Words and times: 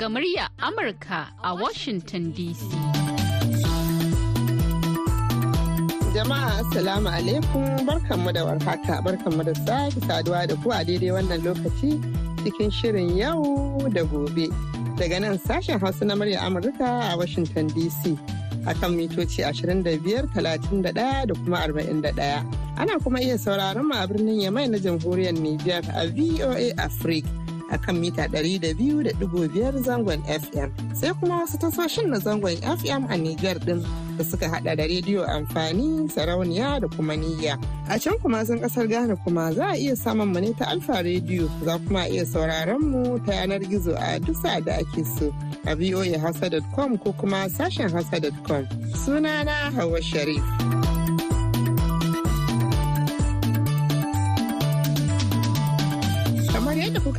Daga 0.00 0.14
murya 0.16 0.48
Amurka 0.58 1.26
a 1.44 1.54
Washington 1.54 2.32
DC. 2.32 2.56
Jama'a 6.16 6.64
Assalamu 6.64 7.10
alaikum 7.12 7.84
barkanmu 7.84 8.32
da 8.32 8.46
warhaka 8.48 9.04
barkanmu 9.04 9.44
da 9.44 9.52
sake 9.52 10.00
saduwa 10.08 10.48
da 10.48 10.56
ku 10.64 10.70
a 10.72 10.80
daidai 10.88 11.12
wannan 11.12 11.44
lokaci 11.44 12.00
cikin 12.42 12.70
shirin 12.72 13.12
yau 13.14 13.44
da 13.92 14.00
gobe. 14.04 14.48
Daga 14.96 15.20
nan 15.20 15.36
sashen 15.38 15.78
Hausa 15.78 16.06
na 16.06 16.14
murya 16.14 16.38
Amurka 16.48 17.12
a 17.12 17.18
Washington 17.18 17.68
DC. 17.68 18.16
akan 18.64 18.96
mitoci 18.96 19.44
25, 19.44 20.32
31 20.32 20.92
da 21.28 21.34
kuma 21.44 21.60
41. 21.68 22.08
Ana 22.80 22.96
kuma 23.04 23.20
iya 23.20 23.36
sauraron 23.36 23.84
mu 23.84 23.92
a 24.00 24.08
birnin 24.08 24.40
Yamai 24.48 24.64
na 24.70 24.78
jamhuriyar 24.80 25.36
Nijar 25.36 25.84
a 25.92 26.08
VOA 26.08 26.72
Africa 26.80 27.28
a 27.70 27.78
kan 27.78 28.00
mita 28.00 28.26
200.5 28.28 29.82
zangon 29.86 30.22
FM. 30.26 30.68
Sai 30.96 31.12
kuma 31.20 31.42
wasu 31.44 31.56
tasoshin 31.58 32.08
na 32.10 32.18
zangon 32.18 32.56
FM 32.78 33.04
a 33.10 33.14
Nijar 33.16 33.58
din 33.64 33.82
da 34.18 34.24
suka 34.24 34.48
hada 34.48 34.76
da 34.76 34.84
rediyo 34.84 35.24
amfani, 35.26 36.08
sarauniya 36.10 36.80
da 36.80 36.88
kuma 36.88 37.14
niyya. 37.16 37.56
A 37.88 37.98
can 37.98 38.18
kuma 38.18 38.44
sun 38.44 38.60
ƙasar 38.60 38.88
Ghana 38.88 39.16
kuma 39.16 39.52
za 39.52 39.70
a 39.70 39.76
iya 39.76 39.96
samun 39.96 40.32
mu 40.32 40.40
ne 40.40 40.52
ta 40.52 40.66
Alfa 40.70 41.02
rediyo 41.02 41.48
za 41.64 41.78
kuma 41.78 42.08
iya 42.08 42.24
sauraron 42.26 42.80
mu 42.80 43.18
ta 43.26 43.32
yanar 43.32 43.60
gizo 43.64 43.94
a 43.98 44.18
duk 44.20 44.36
da 44.64 44.72
ake 44.78 45.04
so. 45.04 45.32
a 45.66 45.74
voahausa.com 45.76 46.98
ko 46.98 47.12
kuma 47.12 47.48
sashen 47.48 47.90
hausa.com. 47.90 48.66
Sunana 48.94 49.70
Hauwa 49.72 50.02
Sharif. 50.02 50.89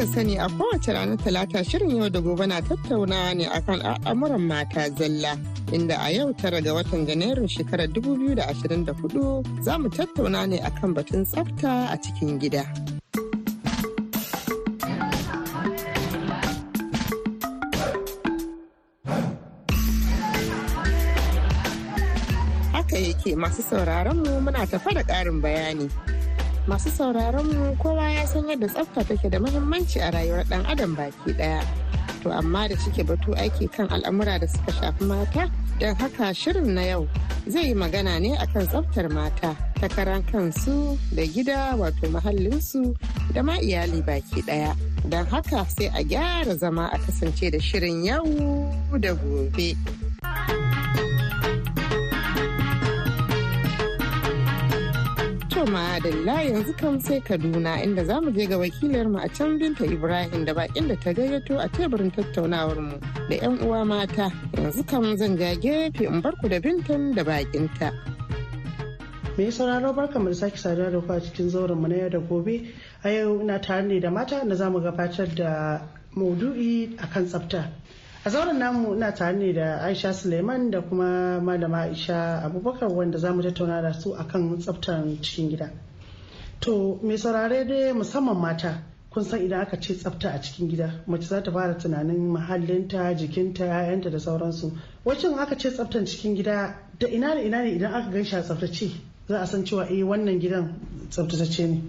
Kuka 0.01 0.13
sani 0.13 0.35
a 0.37 0.47
kowace 0.49 0.91
ranar 0.95 1.17
talata 1.17 1.61
shirin 1.63 1.91
yau 1.95 2.09
da 2.09 2.19
gobe 2.21 2.47
na 2.47 2.59
tattaunawa 2.59 3.35
ne 3.37 3.45
akan 3.45 3.81
al'amuran 3.85 4.41
mata 4.49 4.89
zalla. 4.97 5.37
Inda 5.71 5.95
a 6.01 6.09
yau 6.09 6.33
tara 6.33 6.59
ga 6.59 6.71
watan 6.73 7.05
Janairun 7.05 7.45
shekarar 7.45 7.85
2024 7.93 9.61
za 9.61 9.77
mu 9.77 9.89
tattauna 9.93 10.49
ne 10.49 10.57
akan 10.57 10.95
batun 10.97 11.21
tsafta 11.23 11.93
a 11.93 11.95
cikin 12.01 12.39
gida. 12.41 12.65
yake 23.01 23.35
masu 23.35 23.61
sauraron 23.61 24.17
mu 24.25 24.41
muna 24.45 24.65
tafa 24.67 24.93
da 24.93 25.03
ƙarin 25.03 25.41
bayani. 25.41 25.89
Masu 26.69 26.89
sauraron 26.93 27.49
mu 27.49 27.73
kowa 27.81 28.05
ya 28.13 28.25
san 28.29 28.45
yadda 28.45 28.67
tsafta 28.69 29.01
take 29.03 29.29
da 29.29 29.39
muhimmanci 29.41 29.97
a 29.99 30.11
rayuwar 30.13 30.45
ɗan 30.45 30.61
adam 30.69 30.95
baki 30.95 31.33
ɗaya. 31.33 31.65
To 32.21 32.29
amma 32.29 32.67
da 32.69 32.75
cike 32.77 33.01
batu 33.03 33.33
aiki 33.33 33.65
kan 33.71 33.89
al'amura 33.89 34.37
da 34.39 34.45
suka 34.47 34.71
shafi 34.71 35.03
mata, 35.09 35.49
don 35.79 35.95
haka 35.95 36.29
shirin 36.37 36.73
na 36.77 36.81
yau 36.85 37.07
zai 37.49 37.67
yi 37.69 37.73
magana 37.73 38.19
ne 38.21 38.37
akan 38.37 38.67
tsaftar 38.69 39.09
mata 39.09 39.57
ta 39.81 39.87
karan 39.89 40.21
kansu 40.29 40.97
da 41.15 41.25
gida 41.25 41.73
wato 41.81 42.05
mahallinsu 42.13 42.93
da 43.33 43.41
ma 43.41 43.57
iyali 43.57 44.01
baki 44.05 44.41
ɗaya. 44.45 44.77
Don 45.09 45.25
haka 45.25 45.65
sai 45.65 45.89
a 45.89 46.03
gyara 46.05 46.53
zama 46.55 46.89
a 46.93 46.97
kasance 47.01 47.49
da 47.51 47.57
shirin 47.57 48.05
yau 48.05 48.21
da 49.01 49.13
gobe. 49.17 49.73
To 55.61 55.67
madalla 55.67 56.41
yanzu 56.41 56.73
kan 56.75 56.99
sai 56.99 57.19
Kaduna 57.21 57.77
inda 57.85 58.03
za 58.03 58.19
mu 58.19 58.31
je 58.31 58.47
ga 58.47 58.57
wakilarmu 58.57 59.23
a 59.23 59.29
can 59.29 59.59
Binta 59.59 59.85
Ibrahim 59.85 60.43
da 60.43 60.53
bakin 60.55 60.87
da 60.87 60.95
ta 60.95 61.11
gayyato 61.13 61.59
a 61.63 61.69
teburin 61.69 62.09
tattaunawar 62.11 62.77
mu 62.81 62.97
da 63.29 63.35
'yan 63.35 63.59
uwa 63.61 63.85
mata 63.85 64.31
yanzu 64.57 64.81
kan 64.87 65.15
zan 65.17 65.37
ja 65.37 65.53
gefe 65.53 66.01
in 66.09 66.19
barku 66.19 66.49
da 66.49 66.57
Bintan 66.59 67.13
da 67.13 67.23
bakinta. 67.23 67.93
Me 69.37 69.51
sauraro 69.51 69.93
barkamu 69.93 70.29
da 70.33 70.33
sake 70.33 70.57
saduwa 70.57 70.89
da 70.91 70.99
ku 70.99 71.13
a 71.13 71.19
cikin 71.21 71.49
zauren 71.53 71.77
mu 71.77 71.87
na 71.87 71.95
yau 71.95 72.09
da 72.09 72.17
gobe 72.19 72.73
a 73.03 73.09
yau 73.13 73.39
ina 73.41 73.61
tare 73.61 73.85
ne 73.85 73.99
da 73.99 74.09
mata 74.09 74.41
na 74.43 74.55
za 74.55 74.65
mu 74.69 74.79
gabatar 74.81 75.29
da 75.35 75.77
maudu'i 76.17 76.97
akan 76.97 77.25
tsafta. 77.29 77.69
A 78.23 78.29
zauren 78.29 78.57
namu 78.59 78.93
ina 78.95 79.11
tare 79.11 79.35
ne 79.37 79.51
da 79.53 79.81
aisha 79.81 80.13
suleiman 80.13 80.69
da 80.71 80.81
kuma 80.81 81.41
malama 81.41 81.77
aisha 81.81 82.43
abubakar 82.45 82.87
wanda 82.91 83.17
za 83.17 83.33
mu 83.33 83.41
tattauna 83.41 83.81
da 83.81 83.93
su 83.93 84.13
akan 84.15 84.59
tsaftar 84.59 85.03
cikin 85.21 85.49
gida. 85.49 85.71
To 86.59 86.99
mai 87.01 87.17
saurare 87.17 87.65
dai 87.67 87.93
musamman 87.93 88.37
mata 88.37 88.83
kun 89.09 89.23
san 89.23 89.39
idan 89.41 89.61
aka 89.61 89.77
ce 89.81 89.95
tsafta 89.95 90.29
a 90.35 90.39
cikin 90.39 90.69
gida 90.69 91.01
mace 91.07 91.25
za 91.25 91.41
ta 91.41 91.51
fara 91.51 91.73
tunanin 91.73 92.29
mahallinta 92.29 93.11
jikinta 93.17 93.65
yayanta 93.65 94.11
da 94.11 94.19
sauransu. 94.19 94.71
Wacin 95.03 95.39
aka 95.39 95.55
ce 95.57 95.71
tsaftar 95.71 96.05
cikin 96.05 96.35
gida 96.35 96.75
da 96.99 97.07
ina 97.07 97.33
da 97.33 97.41
ina 97.41 97.63
ne 97.63 97.71
idan 97.73 97.91
aka 97.93 98.11
gan 98.11 98.23
shi 98.23 98.35
a 98.35 98.41
tsaftace 98.43 98.91
za 99.27 99.39
a 99.41 99.47
san 99.47 99.65
cewa 99.65 99.89
eh 99.89 100.03
wannan 100.05 100.37
gidan 100.39 100.75
tsaftatacce 101.09 101.65
ne. 101.67 101.81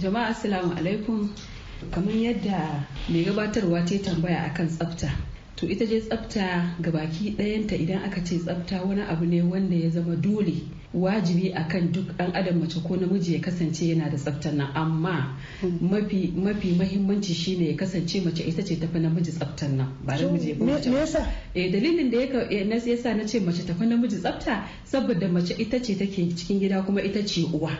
Jama'a 0.00 0.28
assalamu 0.32 0.72
alaikum. 0.72 1.28
Kamar 1.92 2.14
yadda 2.14 2.86
mai 3.10 3.24
gabatarwa 3.24 3.84
ta 3.84 3.98
tambaya 4.00 4.48
akan 4.48 4.68
tsafta 4.68 5.33
to 5.56 5.66
ita 5.66 5.84
je 5.86 6.00
tsafta 6.00 6.74
ga 6.80 6.90
baki 6.90 7.34
ɗayanta 7.38 7.74
idan 7.76 8.02
aka 8.04 8.20
ce 8.24 8.38
tsafta 8.38 8.82
wani 8.82 9.02
abu 9.02 9.24
ne 9.24 9.42
wanda 9.42 9.76
ya 9.76 9.90
zama 9.90 10.16
dole 10.16 10.52
wajibi 10.94 11.52
akan 11.54 11.92
duk 11.92 12.16
ɗan 12.18 12.30
adam 12.34 12.58
mace 12.60 12.80
ko 12.80 12.96
namiji 12.96 13.34
ya 13.34 13.40
kasance 13.40 13.82
yana 13.88 14.10
da 14.10 14.16
tsaftar 14.16 14.52
nan. 14.54 14.68
Amma 14.74 15.36
mafi 15.80 16.32
mafi 16.36 16.74
mahimmanci 16.78 17.34
shine 17.34 17.66
ya 17.68 17.76
kasance 17.76 18.20
mace 18.24 18.42
ita 18.42 18.62
ce 18.62 18.76
tafi 18.76 18.98
namiji 19.00 19.30
tsaftar 19.32 19.68
nan 19.70 19.88
ba 20.04 20.14
namiji 20.16 20.50
ya 20.50 20.56
mace 20.64 21.18
eh 21.54 21.70
dalilin 21.70 22.10
da 22.10 22.18
ya 22.50 22.64
yasa 22.86 23.14
na 23.14 23.24
ce 23.26 23.40
mace 23.40 23.64
tafi 23.66 23.86
namiji 23.86 24.16
tsafta 24.20 24.64
saboda 24.84 25.28
mace 25.28 25.54
ita 25.58 25.80
ce 25.82 25.94
take 25.98 26.30
cikin 26.36 26.60
gida 26.60 26.82
kuma 26.82 27.00
ita 27.02 27.22
ce 27.26 27.42
uwa. 27.52 27.70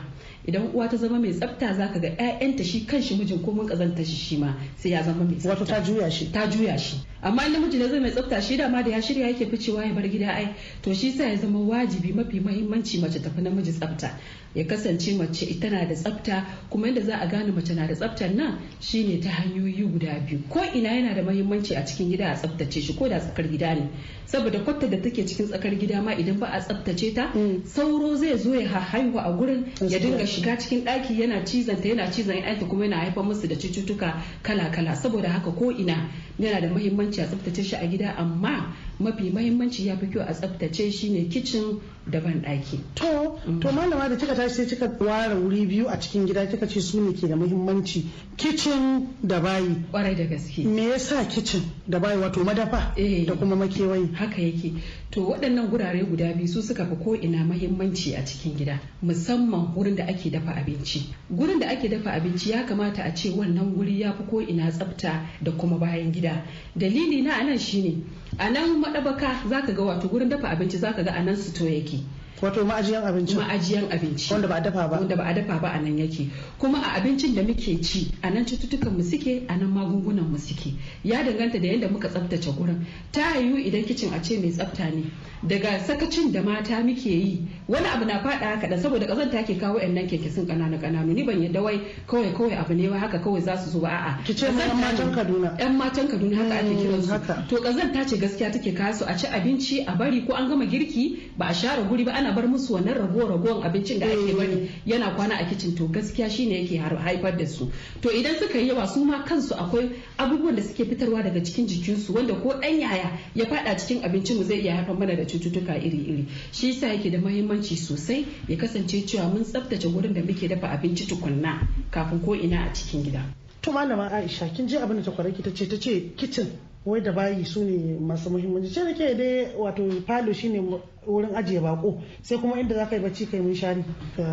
Idan 0.47 0.71
uwa 0.75 0.89
ta 0.89 0.97
zama 0.97 1.19
mai 1.19 1.33
tsafta 1.33 1.75
zaka 1.75 1.99
ga 2.01 2.09
ƴaƴanta 2.09 2.65
shi 2.65 2.85
kanshi 2.87 3.15
mijin 3.15 3.43
ko 3.43 3.51
mun 3.53 3.67
kazanta 3.67 4.05
shi 4.05 4.17
shi 4.17 4.37
ma 4.39 4.55
sai 4.77 4.91
ya 4.93 5.03
zama 5.03 5.25
mai 5.25 5.37
tsafta. 5.37 5.49
Wato 5.61 5.65
ta 5.65 5.81
juya 5.81 6.11
shi. 6.11 6.31
Ta 6.33 6.47
juya 6.51 6.77
shi. 6.79 6.97
Amma 7.25 7.49
namiji 7.49 7.79
ne 7.79 7.89
zai 7.89 8.01
mai 8.01 8.11
tsafta 8.11 8.41
shi 8.43 8.57
da 8.57 8.69
ma 8.69 8.83
da 8.83 8.91
ya 8.91 9.01
shirya 9.03 9.27
yake 9.29 9.47
ficewa 9.47 9.85
ya 9.85 9.93
bar 9.95 10.05
gida 10.09 10.29
ai. 10.35 10.55
To 10.83 10.93
shi 10.95 11.11
sa 11.13 11.25
ya 11.25 11.37
zama 11.37 11.59
wajibi 11.59 12.13
mafi 12.13 12.41
mahimmanci 12.41 12.99
mace 13.01 13.19
tafi 13.21 13.41
namiji 13.43 13.73
tsafta. 13.73 14.19
Ya 14.55 14.65
kasance 14.65 15.17
mace 15.17 15.47
ita 15.47 15.71
na 15.71 15.85
da 15.85 15.95
tsafta 15.95 16.45
kuma 16.71 16.87
yadda 16.87 17.01
za 17.01 17.17
a 17.21 17.27
gane 17.27 17.51
mace 17.53 17.75
na 17.75 17.87
da 17.87 17.95
tsaftar 17.95 18.31
nan 18.35 18.59
shine 18.81 19.21
ta 19.21 19.31
hanyoyi 19.31 19.83
guda 19.89 20.21
biyu. 20.21 20.43
Ko 20.49 20.61
ina 20.75 20.89
yana 20.93 21.15
da 21.15 21.23
mahimmanci 21.23 21.75
a 21.75 21.83
cikin 21.85 22.11
gida 22.11 22.31
a 22.31 22.35
tsaftace 22.37 22.81
shi 22.83 22.93
ko 22.95 23.09
da 23.09 23.19
tsakar 23.19 23.49
gida 23.49 23.75
ne. 23.75 23.89
Saboda 24.27 24.61
kwatta 24.61 24.87
da 24.91 25.01
take 25.01 25.25
cikin 25.27 25.47
tsakar 25.49 25.75
gida 25.81 26.03
ma 26.03 26.13
idan 26.13 26.39
ba 26.39 26.47
a 26.53 26.61
tsaftace 26.61 27.15
ta 27.15 27.33
sauro 27.65 28.15
zai 28.17 28.37
zo 28.39 28.55
ya 28.55 28.69
haihu 28.69 29.19
a 29.19 29.33
gurin 29.33 29.65
ya 29.89 29.99
dinga 29.99 30.27
shiga 30.27 30.57
cikin 30.59 30.85
ɗaki 30.85 31.21
yana 31.21 31.45
cizon 31.45 31.81
ta 31.81 31.89
yana 31.89 32.11
cizon 32.13 32.37
ƴaƴanta 32.37 32.69
kuma 32.69 32.85
yana 32.85 32.97
haifar 32.97 33.25
musu 33.25 33.49
da 33.49 33.55
cututtuka 33.57 34.23
kala-kala. 34.43 34.95
Saboda 34.95 35.29
haka 35.29 35.51
ko 35.51 35.71
ina 35.73 36.09
yana 36.39 36.61
da 36.61 36.69
mahimmanci 36.69 37.14
a 37.21 37.27
tsaftace 37.27 37.63
shi 37.65 37.77
a 37.77 37.87
gida 37.87 38.15
amma 38.17 38.73
mafi 39.01 39.31
mahimmanci 39.31 39.87
ya 39.87 39.97
fi 39.97 40.07
kyau 40.07 40.23
a 40.29 40.33
tsaftace 40.33 40.91
shi 40.93 41.11
ne 41.11 41.29
kicin 41.29 41.81
da 42.07 42.21
ban 42.21 42.43
ɗaki. 42.43 42.79
To, 42.95 43.39
to 43.61 43.73
malama 43.73 44.09
da 44.09 44.17
kika 44.17 44.35
tashi 44.35 44.55
sai 44.55 44.67
kika 44.67 44.91
ware 45.01 45.35
wuri 45.35 45.67
biyu 45.67 45.87
a 45.89 45.97
cikin 45.99 46.27
gida 46.27 46.47
kika 46.47 46.67
ce 46.69 46.81
su 46.81 47.01
ne 47.01 47.13
ke 47.13 47.27
da 47.29 47.35
muhimmanci 47.37 48.05
kicin 48.37 49.09
da 49.23 49.41
bayi. 49.41 49.75
Kwarai 49.91 50.15
da 50.15 50.25
gaske. 50.25 50.65
Me 50.67 50.89
yasa 50.91 51.25
kicin 51.25 51.63
da 51.89 51.99
bayi 51.99 52.19
wato 52.19 52.45
madafa 52.45 52.93
da 53.27 53.35
kuma 53.35 53.57
makewayi? 53.57 54.13
Haka 54.15 54.41
yake. 54.43 54.73
To 55.11 55.21
waɗannan 55.31 55.71
gurare 55.71 56.05
guda 56.05 56.33
biyu 56.35 56.49
su 56.49 56.63
suka 56.63 56.85
fi 56.87 56.97
ko 57.03 57.15
ina 57.17 57.45
mahimmanci 57.45 58.15
a 58.17 58.23
cikin 58.25 58.57
gida 58.57 58.79
musamman 59.03 59.73
wurin 59.75 59.97
da 59.97 60.05
ake 60.07 60.31
dafa 60.31 60.53
abinci. 60.57 61.09
Gurin 61.31 61.59
da 61.61 61.69
ake 61.71 61.89
dafa 61.89 62.11
abinci 62.13 62.51
ya 62.51 62.65
kamata 62.67 63.03
a 63.05 63.15
ce 63.15 63.31
wannan 63.31 63.75
guri 63.75 64.01
ya 64.01 64.13
fi 64.13 64.25
ko 64.31 64.41
ina 64.41 64.71
tsafta 64.71 65.25
da 65.43 65.53
kuma 65.53 65.79
bayan 65.79 66.13
gida. 66.13 66.45
Dalili 66.77 67.23
na 67.23 67.35
a 67.41 67.45
nan 67.45 67.59
shine 67.59 68.05
a 68.39 68.51
nan 68.51 68.81
maɗabaka 68.81 69.49
zaka 69.49 69.73
ga 69.73 69.83
wato 69.83 70.09
gurin 70.09 70.29
dafa 70.29 70.49
abinci 70.49 70.79
zaka 70.79 71.03
ga 71.05 71.13
a 71.13 71.23
nan 71.23 71.37
sito 71.37 71.65
yake. 71.65 72.01
Wato 72.43 72.65
ma'ajiyan 72.65 73.05
abinci. 73.05 73.35
Ma'ajiyan 73.37 73.91
abinci. 73.93 74.33
Wanda 74.33 74.49
ba 74.49 74.57
a 74.57 74.61
dafa 74.61 74.89
ba. 74.89 74.97
Wanda 74.99 75.17
ba 75.17 75.25
a 75.25 75.35
dafa 75.35 75.59
ba 75.61 75.69
a 75.73 75.79
nan 75.81 75.97
yake. 75.99 76.29
Kuma 76.59 76.79
a 76.79 76.99
abincin 77.01 77.35
da 77.35 77.43
muke 77.43 77.81
ci 77.83 78.11
a 78.23 78.31
nan 78.31 78.45
cututtukan 78.45 78.93
mu 78.97 79.03
suke 79.03 79.47
a 79.49 79.57
nan 79.57 79.71
magungunan 79.71 80.29
mu 80.29 80.37
suke. 80.39 80.75
Ya 81.05 81.23
danganta 81.23 81.61
da 81.61 81.69
yadda 81.69 81.89
muka 81.91 82.09
tsaftace 82.09 82.51
gurin. 82.53 82.85
Ta 83.13 83.37
yiwu 83.39 83.57
idan 83.59 83.85
kicin 83.85 84.13
a 84.13 84.21
ce 84.23 84.39
mai 84.41 84.51
tsafta 84.51 84.91
ne. 84.91 85.05
Daga 85.47 85.79
sakacin 85.79 86.33
da 86.33 86.43
mata 86.43 86.83
muke 86.83 87.07
yi 87.11 87.47
wani 87.69 87.87
abu 87.87 88.05
na 88.05 88.19
faɗa 88.21 88.45
haka 88.57 88.69
da 88.69 88.77
saboda 88.79 89.07
kazanta 89.07 89.45
ke 89.45 89.55
kawo 89.61 89.79
yan 89.79 89.95
nan 89.95 90.07
kekesin 90.09 90.47
kananu 90.47 90.79
kananu 90.81 91.13
ni 91.15 91.23
ban 91.23 91.41
yadda 91.41 91.63
wai 91.63 91.79
kawai 92.09 92.33
kawai 92.35 92.57
abu 92.59 92.75
ne 92.75 92.89
haka 92.99 93.19
kawai 93.21 93.41
za 93.43 93.57
su 93.57 93.71
zo 93.71 93.79
ba. 93.81 93.89
A'a. 93.89 94.25
Ki 94.25 94.35
ce 94.35 94.47
yan 94.47 94.77
matan 94.81 95.13
Kaduna. 95.15 95.55
Yan 95.61 95.77
matan 95.79 96.09
Kaduna 96.09 96.37
haka 96.37 96.55
ake 96.65 96.75
kiran 96.83 97.03
su 97.03 97.47
to 97.49 97.63
kazanta 97.63 98.05
ce 98.09 98.17
gaskiya 98.19 98.51
take 98.53 98.75
kawo 98.75 98.93
su 98.93 99.05
a 99.07 99.15
ci 99.17 99.27
abinci 99.27 99.85
a 99.87 99.95
bari 99.95 100.25
ko 100.27 100.33
an 100.35 100.49
gama 100.49 100.67
girki 100.67 101.31
ba 101.39 101.47
a 101.49 101.55
share 101.55 101.83
guri 101.85 102.05
ba 102.05 102.24
ana 102.25 102.33
bar 102.35 102.45
musu 102.49 102.73
wannan 102.75 102.95
rago 102.95 103.29
ragon 103.29 103.63
abincin 103.63 103.99
da 104.01 104.07
ake 104.07 104.33
bari 104.37 104.71
yana 104.87 105.11
kwana 105.15 105.35
a 105.39 105.45
kicin 105.45 105.77
to 105.77 105.87
gaskiya 105.89 106.31
shine 106.31 106.53
yake 106.55 106.79
haifar 106.79 107.37
da 107.37 107.47
su. 107.47 107.71
To 108.01 108.09
idan 108.11 108.35
suka 108.39 108.59
yi 108.59 108.69
yawa 108.69 108.87
su 108.89 109.05
ma 109.05 109.23
kansu 109.25 109.55
akwai 109.55 109.91
abubuwan 110.19 110.57
da 110.57 110.63
suke 110.63 110.85
fitarwa 110.85 111.23
daga 111.23 111.41
cikin 111.45 111.67
jikinsu 111.67 112.15
wanda 112.15 112.35
ko 112.35 112.55
dan 112.61 112.81
yaya 112.81 113.11
ya 113.35 113.45
fada 113.47 113.77
cikin 113.77 114.03
abincin 114.05 114.37
mu 114.39 114.45
zai 114.45 114.61
iya 114.61 114.77
haifar 114.77 114.97
mana 114.99 115.17
da 115.17 115.25
cututtuka 115.25 115.77
iri-iri. 115.77 116.27
Shi 116.53 116.69
yasa 116.69 116.87
yake 116.89 117.11
da 117.11 117.19
mahimmanci 117.19 117.77
sosai 117.77 118.27
ya 118.49 118.57
kasance 118.57 119.05
cewa 119.07 119.29
mun 119.29 119.45
tsaftace 119.45 119.87
wurin 119.89 120.15
da 120.15 120.23
muke 120.23 120.49
dafa 120.49 120.69
abinci 120.71 121.07
tukunna 121.07 121.61
kafin 121.91 122.21
ko 122.21 122.35
ina 122.35 122.65
a 122.65 122.73
cikin 122.73 123.03
gida. 123.05 123.21
To 123.63 123.73
malama 123.73 124.09
Aisha 124.11 124.49
kin 124.55 124.67
ji 124.69 124.77
abin 124.77 124.97
da 124.97 125.03
ta 125.03 125.11
kwaraki 125.11 125.43
ta 125.43 125.51
ce? 125.51 125.67
Ta 125.69 125.77
ce 125.77 126.13
kitchen 126.17 126.49
wai 126.85 127.01
da 127.01 127.13
bayi 127.13 127.45
su 127.45 127.65
ne 127.65 127.99
masu 127.99 128.31
muhimmanci. 128.31 128.71
Ce 128.73 128.83
nake 128.85 129.15
dai 129.17 129.47
wato 129.59 129.89
falo 130.07 130.33
shine 130.33 130.61
wurin 131.07 131.35
ajiye 131.35 131.61
bako 131.61 132.03
sai 132.23 132.39
kuma 132.39 132.61
inda 132.61 132.75
za 132.75 132.87
ka 132.87 132.97
yi 132.97 133.03
bacci 133.03 133.27
kai 133.31 133.41
mun 133.41 133.55
shari 133.55 133.85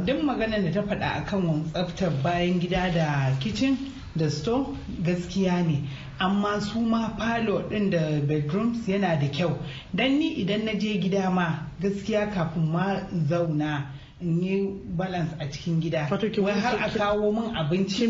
duk 0.06 0.22
maganar 0.24 0.62
da 0.64 0.72
ta 0.72 0.82
faɗa 0.82 1.10
akan 1.24 1.64
tsaftar 1.74 2.12
bayan 2.24 2.60
gida 2.60 2.92
da 2.94 3.36
kitchen 3.40 3.78
da 4.16 4.30
store 4.30 4.76
gaskiya 5.04 5.64
ne. 5.66 5.88
Amma 6.20 6.60
su 6.62 6.80
ma 6.82 7.16
falo 7.18 7.64
ɗin 7.70 7.90
da 7.90 8.20
bedrooms 8.28 8.86
yana 8.88 9.16
da 9.20 9.28
kyau. 9.32 9.58
Dan 9.94 10.20
ni 10.20 10.36
idan 10.42 10.66
na 10.66 10.74
je 10.74 11.00
gida 11.00 11.30
ma 11.32 11.68
gaskiya 11.82 12.28
kafin 12.34 12.68
ma 12.72 13.00
zauna 13.30 13.88
in 14.22 14.42
yi 14.44 14.68
balance 14.98 15.34
a 15.40 15.46
cikin 15.48 15.80
gida. 15.82 16.08
Wai 16.42 16.52
har 16.54 16.76
a 16.76 16.90
kawo 16.90 17.32
min 17.32 17.56
abinci 17.56 18.08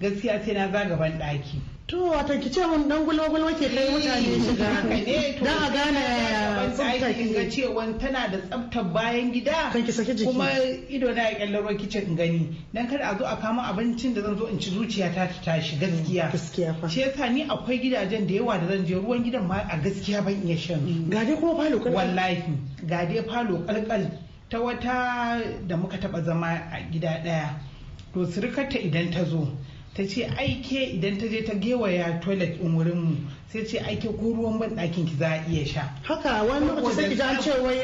gaskiya 0.00 0.42
sai 0.44 0.54
na 0.54 0.68
zagaban 0.72 1.18
ɗaki 1.20 1.60
To 1.86 1.96
wata 2.08 2.40
ki 2.40 2.48
ce 2.50 2.64
mun 2.66 2.88
dan 2.88 3.04
gulma 3.04 3.52
ke 3.52 3.68
kai 3.68 3.88
mutane 3.92 4.40
shiga. 4.40 4.88
Dan 5.44 5.62
a 5.62 5.70
gane 5.70 6.72
tsafta 6.72 7.12
ki 7.12 7.32
ga 7.34 7.44
cewa 7.50 7.98
tana 8.00 8.28
da 8.32 8.38
tsaftar 8.40 8.84
bayan 8.92 9.30
gida. 9.32 9.68
Kan 9.70 9.84
ki 9.84 9.92
saki 9.92 10.12
jiki. 10.14 10.24
Kuma 10.24 10.48
ido 10.88 11.12
na 11.12 11.28
ya 11.28 11.34
kyallaro 11.36 11.76
kicin 11.76 12.06
in 12.08 12.16
gani. 12.16 12.56
Dan 12.72 12.88
kada 12.88 13.04
a 13.12 13.18
zo 13.18 13.24
a 13.26 13.36
kama 13.36 13.62
abincin 13.68 14.14
da 14.14 14.22
zan 14.22 14.38
zo 14.38 14.46
in 14.46 14.58
ci 14.58 14.70
zuciya 14.70 15.12
ta 15.14 15.26
ta 15.26 15.34
tashi 15.44 15.76
gaskiya. 15.76 16.32
Gaskiya 16.32 16.74
fa. 16.80 16.88
Shi 16.88 17.00
yasa 17.00 17.28
ni 17.30 17.44
akwai 17.44 17.78
gidajen 17.78 18.26
da 18.26 18.32
yawa 18.34 18.58
da 18.60 18.66
zan 18.68 18.86
je 18.86 18.94
ruwan 18.94 19.22
gidan 19.22 19.46
ma 19.46 19.60
a 19.68 19.76
gaskiya 19.76 20.24
ban 20.24 20.40
iya 20.42 20.56
shan. 20.56 21.10
Ga 21.10 21.22
dai 21.24 21.36
kuma 21.36 21.54
falo 21.54 21.78
kalkal. 21.84 21.92
Wallahi 21.92 22.42
ga 22.88 23.04
dai 23.04 23.20
falo 23.28 23.60
kalkal 23.68 24.10
ta 24.48 24.58
wata 24.58 25.42
da 25.68 25.76
muka 25.76 25.98
taba 25.98 26.24
zama 26.24 26.48
a 26.72 26.80
gida 26.90 27.20
ɗaya. 27.20 27.60
To 28.14 28.24
surukarta 28.24 28.78
idan 28.80 29.10
ta 29.12 29.24
zo 29.24 29.52
ta 29.94 30.02
ce 30.06 30.26
aike 30.38 30.94
idan 30.98 31.18
ta 31.18 31.26
je 31.26 31.42
ta 31.44 31.54
gewaya 31.54 32.18
toilet 32.20 32.58
in 32.60 32.74
wurin 32.74 32.98
mu 32.98 33.16
sai 33.52 33.64
ce 33.64 33.78
aike 33.78 34.08
ko 34.18 34.34
ruwan 34.34 34.58
ban 34.58 34.74
ɗakin 34.76 35.06
ki 35.06 35.14
za 35.18 35.28
a 35.28 35.44
iya 35.48 35.64
sha. 35.66 35.82
Haka 36.02 36.42
wani 36.42 36.66
lokaci 36.66 36.94
sai 36.96 37.14
ki 37.14 37.22
an 37.22 37.40
ce 37.40 37.50
wai 37.62 37.78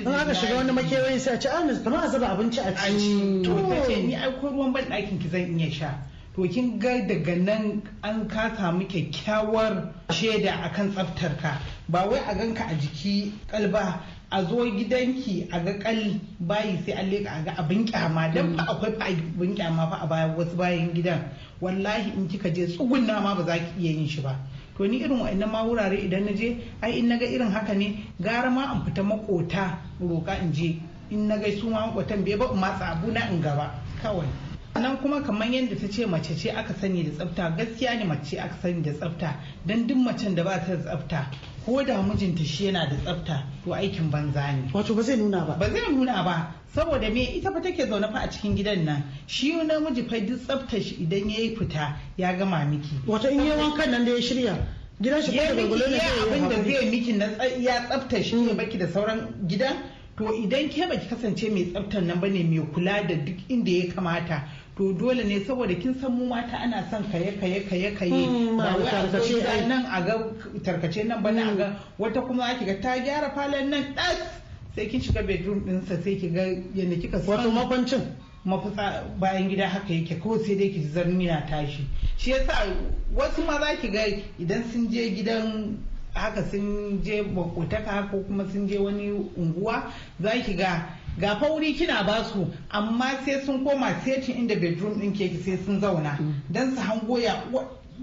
in 0.00 0.06
aka 0.08 0.34
shiga 0.34 0.54
wani 0.56 0.72
makewayi 0.72 1.18
sai 1.20 1.34
a 1.34 1.38
ce 1.38 1.48
an 1.48 1.68
kamar 1.84 2.04
a 2.04 2.08
zuba 2.10 2.26
abinci 2.32 2.58
a 2.60 2.72
ci. 2.72 3.42
to 3.44 3.52
ta 3.68 3.84
ce 3.86 3.96
ni 4.02 4.14
ai 4.16 4.32
ko 4.40 4.48
ruwan 4.48 4.72
ban 4.72 4.84
ɗakin 4.88 5.20
ki 5.20 5.28
zan 5.28 5.58
iya 5.60 5.70
sha. 5.70 5.90
To 6.34 6.48
kin 6.48 6.78
ga 6.80 7.04
daga 7.06 7.36
nan 7.36 7.82
an 8.02 8.26
ka 8.28 8.50
samu 8.56 8.88
kyakkyawar 8.88 9.92
shaida 10.10 10.50
akan 10.64 10.90
tsaftar 10.96 11.36
ka. 11.40 11.60
Ba 11.88 12.08
wai 12.08 12.18
a 12.24 12.34
ganka 12.34 12.64
a 12.64 12.74
jiki 12.74 13.30
kalba 13.46 14.00
a 14.34 14.42
zo 14.42 14.66
gidanki 14.66 15.46
a 15.52 15.60
ga 15.62 15.72
kal 15.78 15.96
bayi 16.40 16.82
sai 16.84 16.92
an 16.98 17.06
leka 17.10 17.30
a 17.30 17.42
ga 17.44 17.52
abin 17.62 17.86
kyama 17.86 18.28
dan 18.34 18.56
fa 18.58 18.64
akwai 18.74 18.98
abin 18.98 19.54
kyama 19.54 19.86
fa 19.90 19.96
a 20.02 20.06
bayan 20.08 20.34
wasu 20.36 20.56
bayan 20.56 20.90
gidan. 20.90 21.22
Wallahi 21.60 22.10
in 22.18 22.26
kika 22.28 22.50
je 22.52 22.66
tsugunna 22.66 23.20
ma 23.22 23.34
ba 23.34 23.44
za 23.46 23.54
ki 23.58 23.78
iya 23.78 23.92
yin 23.94 24.08
shi 24.08 24.20
ba. 24.22 24.34
To 24.76 24.86
ni 24.88 24.98
irin 24.98 25.20
wa'annan 25.22 25.48
ma 25.50 25.62
wurare 25.62 25.94
idan 26.02 26.24
na 26.26 26.32
je 26.34 26.58
ai 26.82 26.98
in 26.98 27.06
na 27.08 27.16
ga 27.16 27.26
irin 27.30 27.46
haka 27.52 27.74
ne 27.74 28.02
gara 28.20 28.50
ma 28.50 28.72
an 28.74 28.82
fita 28.84 29.02
makota 29.06 29.78
roka 30.00 30.34
in 30.42 30.52
je. 30.52 30.80
In 31.10 31.28
na 31.28 31.36
ga 31.38 31.46
su 31.56 31.70
ma 31.70 31.86
makotan 31.86 32.24
bai 32.26 32.34
ba 32.34 32.50
in 32.50 32.58
matsa 32.58 32.90
abuna 32.98 33.30
in 33.30 33.40
gaba. 33.40 33.70
Kawai. 34.02 34.26
Nan 34.74 34.96
kuma 34.98 35.22
kamar 35.22 35.46
yadda 35.46 35.78
ta 35.78 35.86
ce 35.86 36.06
mace 36.10 36.34
ce 36.34 36.50
aka 36.50 36.74
sani 36.74 37.04
da 37.04 37.10
tsafta 37.22 37.54
gaskiya 37.56 37.94
ne 38.02 38.04
mace 38.04 38.34
aka 38.36 38.56
sani 38.60 38.82
da 38.82 38.90
tsafta. 38.90 39.36
Don 39.64 39.86
duk 39.86 39.96
macen 39.96 40.34
da 40.34 40.42
ba 40.42 40.58
ta 40.58 40.74
da 40.74 40.82
tsafta 40.82 41.30
ko 41.64 41.82
da 41.82 42.02
mijinta 42.02 42.44
shi 42.44 42.66
yana 42.66 42.86
da 42.88 42.96
tsafta 42.96 43.42
to 43.64 43.70
aikin 43.74 44.10
banza 44.10 44.52
ne. 44.52 44.70
Wato 44.72 44.94
ba 44.94 45.02
zai 45.02 45.16
nuna 45.16 45.44
ba. 45.46 45.56
Ba 45.58 45.70
zai 45.70 45.90
nuna 45.92 46.22
ba 46.22 46.54
saboda 46.74 47.08
me? 47.12 47.22
Ita 47.38 47.50
fa 47.52 47.60
take 47.60 47.86
zaune 47.88 48.10
fa 48.12 48.18
a 48.24 48.28
cikin 48.28 48.54
gidan 48.56 48.84
nan. 48.84 49.02
Shi 49.26 49.52
namiji 49.52 50.08
fa 50.08 50.20
duk 50.20 50.40
tsaftar 50.44 50.80
shi 50.82 50.94
idan 51.04 51.30
yayi 51.30 51.56
fita 51.56 51.96
ya 52.16 52.32
gama 52.36 52.64
miki. 52.64 52.94
Wato 53.06 53.28
in 53.30 53.40
yi 53.44 53.50
wankan 53.50 53.90
nan 53.90 54.04
da 54.04 54.12
ya 54.12 54.20
shirya 54.20 54.56
gidan 55.00 55.22
shi 55.22 55.36
ya 55.36 55.48
kuma 55.48 55.62
da 55.62 55.68
gulo 55.68 55.86
ne 55.88 55.98
zai 55.98 56.20
abin 56.28 56.48
da 56.48 56.62
zai 56.62 56.90
miki 56.90 57.12
na 57.12 57.26
ya 57.58 57.86
tsaftar 57.88 58.22
shi 58.22 58.36
ne 58.36 58.52
baki 58.54 58.78
da 58.78 58.86
sauran 58.86 59.28
gidan. 59.48 59.76
To 60.16 60.24
idan 60.30 60.68
ke 60.68 60.86
baki 60.86 61.08
kasance 61.08 61.48
mai 61.50 61.72
tsaftar 61.72 62.02
nan 62.02 62.20
ba 62.20 62.28
ne 62.28 62.42
mai 62.44 62.60
kula 62.72 63.02
da 63.08 63.14
duk 63.16 63.38
inda 63.48 63.70
ya 63.70 63.92
kamata 63.94 64.44
to 64.76 64.92
dole 64.94 65.22
ne 65.24 65.40
saboda 65.44 65.74
kin 65.80 65.94
san 66.00 66.12
mu 66.12 66.26
mata 66.26 66.56
ana 66.58 66.84
son 66.90 67.04
kaye 67.10 67.38
kaye 67.40 67.60
kaye 67.68 67.94
kaye. 67.94 68.10
Hmm, 68.26 68.56
ba 68.56 68.76
wai 68.76 68.86
a 68.86 69.66
nan 69.68 69.86
a 69.86 70.02
ga 70.02 70.14
tarkace 70.62 71.04
nan 71.06 71.22
ba 71.22 71.30
ne 71.30 71.42
a 71.42 71.54
ga 71.56 71.76
wata 71.98 72.20
kuma 72.26 72.44
ake 72.44 72.64
ga 72.66 72.80
ta 72.80 72.96
gyara 72.98 73.30
falon 73.34 73.70
nan 73.70 73.94
das 73.94 74.18
sai 74.74 74.86
kin 74.86 75.00
shiga 75.00 75.22
bedroom 75.22 75.60
ɗinsa 75.66 76.02
sai 76.02 76.16
ki 76.18 76.28
ga 76.32 76.42
yadda 76.74 76.96
kika 77.00 77.20
san 77.20 77.36
wato 77.36 77.50
makwancin. 77.50 78.02
mafitsa 78.44 79.04
bayan 79.18 79.48
gida 79.48 79.68
haka 79.68 79.92
yake. 79.92 80.20
Ko 80.20 80.38
sai 80.38 80.54
dai 80.56 80.68
ki 80.68 80.80
ji 80.80 80.88
zarni 80.88 81.26
na 81.26 81.40
tashi. 81.46 81.86
Shi 82.18 82.30
yasa 82.30 82.66
wasu 83.14 83.44
ma 83.46 83.58
za 83.60 83.76
ki 83.80 83.88
ga 83.88 84.04
idan 84.38 84.64
sun 84.72 84.90
je 84.90 85.10
gidan 85.16 85.78
haka 86.14 86.42
sun 86.50 87.00
je 87.02 87.22
bakotaka 87.22 88.10
ko 88.10 88.22
kuma 88.26 88.44
sun 88.52 88.68
je 88.68 88.78
wani 88.78 89.10
unguwa 89.36 89.90
za 90.20 90.30
ki 90.44 90.54
ga 90.54 90.88
ga 91.18 91.36
fauri 91.38 91.74
kina 91.74 92.04
ba 92.04 92.24
su 92.24 92.46
amma 92.70 93.18
sai 93.24 93.40
sun 93.44 93.64
koma 93.64 93.94
setin 94.04 94.36
inda 94.36 94.54
bedroom 94.56 94.98
ɗin 95.00 95.12
ke 95.14 95.42
sai 95.44 95.56
sun 95.64 95.80
zauna. 95.80 96.18
Don 96.50 96.74
su 96.74 96.80
hango 96.80 97.18
ya 97.18 97.42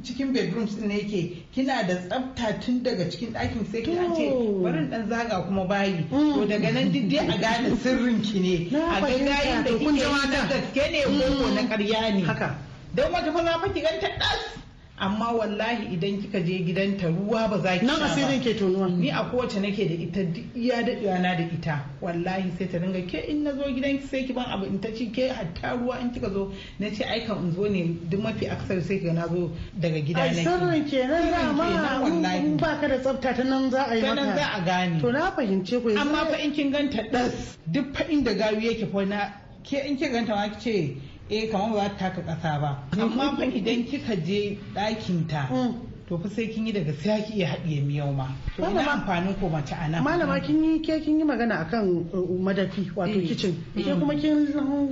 cikin 0.04 0.34
bedrooms 0.34 0.76
ɗin 0.76 0.92
yake 0.92 1.44
kina 1.52 1.84
da 1.88 1.96
tsafta 1.96 2.60
tun 2.60 2.84
daga 2.84 3.10
cikin 3.10 3.34
ɗakin 3.34 3.66
sai 3.72 3.82
kina 3.84 4.16
ce 4.16 4.32
barin 4.64 4.90
dan 4.90 5.10
zaga 5.10 5.42
kuma 5.48 5.66
bayi. 5.66 6.06
Mm. 6.12 6.34
to 6.34 6.46
daga 6.48 6.72
nan 6.74 6.92
duk 6.92 7.10
dai 7.10 7.28
a 7.28 7.38
gane 7.38 7.76
sirrin 7.78 8.22
ki 8.24 8.40
ne. 8.40 8.78
A 8.80 9.02
ga 9.02 9.08
gayin 9.08 9.64
da 9.64 9.72
kike 9.72 9.92
na 9.92 10.10
mata. 10.12 10.48
gaske 10.48 10.92
ne 10.92 11.04
ko 11.04 11.50
na 11.54 11.62
ƙarya 11.68 12.14
ne? 12.16 12.22
Haka. 12.24 12.56
Don 12.96 13.12
wata 13.12 13.32
fa 13.34 13.44
za 13.44 13.60
fa 13.60 13.68
ki 13.74 13.82
ganta 13.82 14.08
ɗas. 14.08 14.61
Amma 15.02 15.32
wallahi 15.34 15.94
idan 15.94 16.22
kika 16.22 16.40
je 16.46 16.60
gidanta 16.64 17.08
ruwa 17.10 17.50
ba 17.50 17.58
za 17.60 17.78
ki 17.80 17.86
nan 17.86 17.98
sha 17.98 18.06
asirin 18.06 18.38
ba 18.40 18.44
ke 18.46 18.54
tonuwa. 18.60 18.90
Ni 18.90 19.10
a 19.10 19.24
kowace 19.26 19.60
nake 19.60 19.88
da 19.90 19.96
ita 19.98 20.24
duk 20.24 20.46
iya 20.56 20.84
daɗewa 20.86 21.20
na 21.22 21.36
da 21.36 21.44
ita. 21.44 21.76
Wallahi 22.02 22.52
sai 22.58 22.68
ta 22.70 22.78
dinga 22.78 23.02
ke 23.10 23.18
in 23.28 23.44
na 23.44 23.52
zo 23.58 23.64
gidanki 23.66 24.06
sai 24.08 24.24
ki 24.28 24.34
ban 24.34 24.46
abu 24.46 24.66
in 24.66 24.80
ta 24.80 24.90
ci 24.94 25.10
ke 25.10 25.28
hatta 25.34 25.74
ruwa 25.76 25.98
in 26.02 26.12
kika 26.14 26.30
zo. 26.30 26.54
Na 26.80 26.90
ce 26.94 27.04
ai 27.04 27.26
kan 27.26 27.38
in 27.42 27.52
zo 27.56 27.66
ne 27.68 27.84
duk 28.10 28.22
mafi 28.22 28.46
aksar 28.46 28.82
sai 28.82 29.00
ki 29.00 29.10
na 29.12 29.26
zo 29.28 29.50
daga 29.74 30.00
gida 30.06 30.22
ai 30.22 30.30
nake. 30.38 30.44
sirrin 30.46 30.86
kenan 30.86 31.32
dama 31.32 31.66
wallahi. 32.06 32.38
in 32.46 32.58
ba 32.58 32.78
ka 32.80 32.88
da 32.88 32.98
tsafta 33.02 33.34
ta 33.34 33.44
nan 33.44 33.72
za 33.72 33.84
a 33.90 33.96
yi 33.96 34.02
nan 34.02 34.16
za 34.18 34.26
maka 34.26 34.54
a 34.54 34.62
gane. 34.66 35.00
To 35.02 35.12
na 35.12 35.32
fahimce 35.32 35.82
ku 35.82 35.90
amma 35.98 36.26
fa 36.30 36.38
in 36.38 36.52
kin 36.54 36.72
ganta 36.72 37.10
das 37.12 37.58
duk 37.66 37.96
fa 37.98 38.04
inda 38.06 38.34
gawi 38.38 38.70
yake 38.70 38.86
fa 38.92 39.06
na 39.06 39.34
ke 39.64 39.82
in 39.88 39.98
kin 39.98 40.12
ganta 40.14 40.36
ma 40.36 40.46
ce 40.60 40.96
eh 41.32 41.48
kamar 41.52 41.72
ba 41.74 41.80
za 41.84 41.90
ta 41.90 42.10
taka 42.12 42.22
kasa 42.28 42.60
ba 42.60 42.72
amma 42.92 43.36
fa 43.38 43.46
idan 43.46 43.84
kika 43.88 44.16
je 44.26 44.58
ɗakin 44.76 45.28
ta 45.28 45.48
Mm. 45.52 45.74
To 46.12 46.18
fa 46.18 46.28
sai 46.30 46.48
kin 46.52 46.68
yi 46.68 46.74
daga 46.74 46.92
sai 46.94 47.22
ki 47.24 47.34
iya 47.40 47.48
haɗiye 47.48 47.82
miyau 47.88 48.12
ma. 48.14 48.28
To 48.58 48.68
ina 48.70 48.84
amfanin 48.84 49.32
ko 49.40 49.48
mace 49.48 49.72
a 49.72 49.88
nan? 49.88 50.04
Malama 50.04 50.40
kin 50.44 50.60
yi 50.64 50.80
ke 50.84 51.00
kin 51.00 51.20
yi 51.20 51.24
magana 51.24 51.64
akan 51.64 52.04
uh, 52.12 52.36
madafi 52.36 52.92
wato 52.92 53.16
Eh. 53.16 53.28
kitchen 53.32 53.56
ke 53.76 53.96
kuma 53.96 54.16
kin 54.20 54.52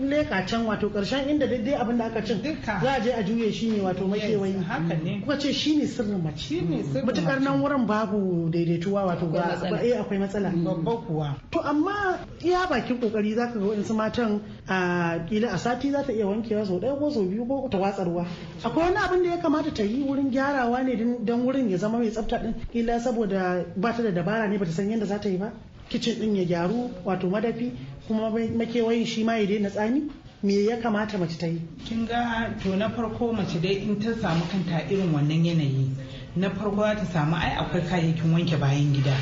leka 0.09 0.45
can 0.47 0.63
wato 0.65 0.87
ƙarshen 0.89 1.27
inda 1.27 1.43
daidai 1.45 1.75
abin 1.75 1.97
da 1.97 2.05
aka 2.07 2.21
cin. 2.23 2.39
Za 2.63 2.79
a 2.95 3.01
je 3.03 3.11
a 3.11 3.21
juye 3.23 3.51
shi 3.51 3.69
ne 3.71 3.79
wato 3.83 4.07
makewayi. 4.07 4.63
haka 4.63 4.95
ne. 5.03 5.19
kuka 5.19 5.37
ce 5.39 5.51
shi 5.51 5.75
ne 5.75 5.85
sirrin 5.85 6.23
mace. 6.23 6.61
Mutukar 7.03 7.41
nan 7.43 7.59
wurin 7.59 7.85
babu 7.85 8.47
daidaituwa 8.49 9.03
wato 9.11 9.27
ba 9.27 9.59
eh 9.83 9.99
akwai 9.99 10.19
matsala. 10.23 10.51
Babba 10.55 11.03
kuwa. 11.03 11.35
To 11.51 11.59
amma 11.59 12.15
iya 12.41 12.63
bakin 12.69 12.95
ƙoƙari 13.01 13.35
zaka 13.35 13.59
ga 13.59 13.65
waɗansu 13.67 13.93
matan 13.95 14.39
a 14.69 15.19
kila 15.27 15.51
a 15.51 15.57
sati 15.57 15.91
za 15.91 16.03
ta 16.03 16.13
iya 16.13 16.25
wankewa 16.25 16.63
sau 16.65 16.79
ɗaya 16.79 16.95
ko 16.97 17.11
sau 17.11 17.25
biyu 17.27 17.43
ko 17.45 17.67
ta 17.69 17.77
watsa 17.77 18.05
ruwa 18.07 18.23
akwai 18.63 18.85
wani 18.87 18.97
abin 18.97 19.23
da 19.23 19.29
ya 19.35 19.37
kamata 19.43 19.73
ta 19.75 19.83
yi 19.83 19.99
wurin 20.07 20.31
gyarawa 20.31 20.79
ne 20.83 20.95
din- 21.17 21.25
don 21.25 21.41
wurin 21.45 21.69
ya 21.69 21.77
zama 21.77 21.97
mai 21.97 22.09
tsafta 22.09 22.37
din. 22.41 22.53
Kila 22.71 22.99
saboda 22.99 23.65
ba 23.75 23.91
ta 23.93 24.03
da 24.03 24.11
dabara 24.11 24.47
ne 24.47 24.57
ba 24.57 24.65
ta 24.65 24.71
san 24.71 24.89
yadda 24.89 25.05
za 25.05 25.17
ta 25.19 25.29
yi 25.29 25.37
ba. 25.37 25.51
Kicin 25.89 26.19
din 26.19 26.35
ya 26.35 26.43
gyaru 26.45 26.89
wato 27.03 27.29
madafi 27.29 27.71
kuma 28.07 28.29
makewayin 28.29 29.05
shi 29.05 29.23
ma 29.23 29.33
ya 29.37 29.45
daina 29.47 29.69
tsami. 29.69 30.09
Me 30.41 30.53
ya 30.63 30.77
kamata 30.77 31.17
mace 31.17 31.37
ta 31.37 31.47
yi? 31.47 31.59
Kin 31.85 32.05
ga 32.05 32.53
to 32.61 32.75
na 32.75 32.89
farko 32.89 33.33
mace 33.33 33.59
dai 33.59 33.81
in 33.83 33.99
ta 33.99 34.13
samu 34.13 34.45
kanta 34.47 34.85
irin 34.89 35.11
wannan 35.11 35.43
yanayi 35.43 35.89
na 36.35 36.49
farko 36.49 36.81
za 36.81 36.95
ta 36.95 37.05
samu 37.05 37.35
ai 37.35 37.57
akwai 37.59 37.81
kayayyakin 37.81 38.31
wanke 38.31 38.55
bayan 38.59 38.93
gida. 38.93 39.13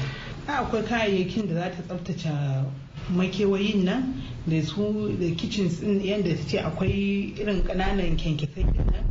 Ai 0.47 0.61
akwai 0.61 0.83
kayayyakin 0.83 1.47
da 1.49 1.55
za 1.55 1.69
ta 1.71 1.81
tsaftace 1.87 2.29
makewayin 3.09 3.83
nan 3.85 4.13
da 4.45 4.61
su 4.61 5.15
da 5.17 5.25
din 5.25 6.01
yadda 6.03 6.35
ta 6.35 6.43
ce 6.47 6.57
akwai 6.59 7.33
irin 7.39 7.63
ƙananan 7.63 8.15
kyankyasai 8.17 8.63
nan 8.63 9.03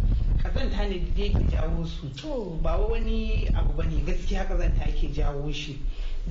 kazanta 0.56 0.88
ne 0.88 0.98
da 1.16 1.22
yake 1.22 1.44
jawo 1.50 1.84
su. 1.86 2.08
To 2.16 2.58
ba 2.62 2.76
wani 2.78 3.48
abu 3.54 3.72
ba 3.76 3.84
ne. 3.84 4.00
Gaskiya 4.04 4.44
kazanta 4.48 4.84
yake 4.86 5.08
jawo 5.12 5.52
shi. 5.52 5.78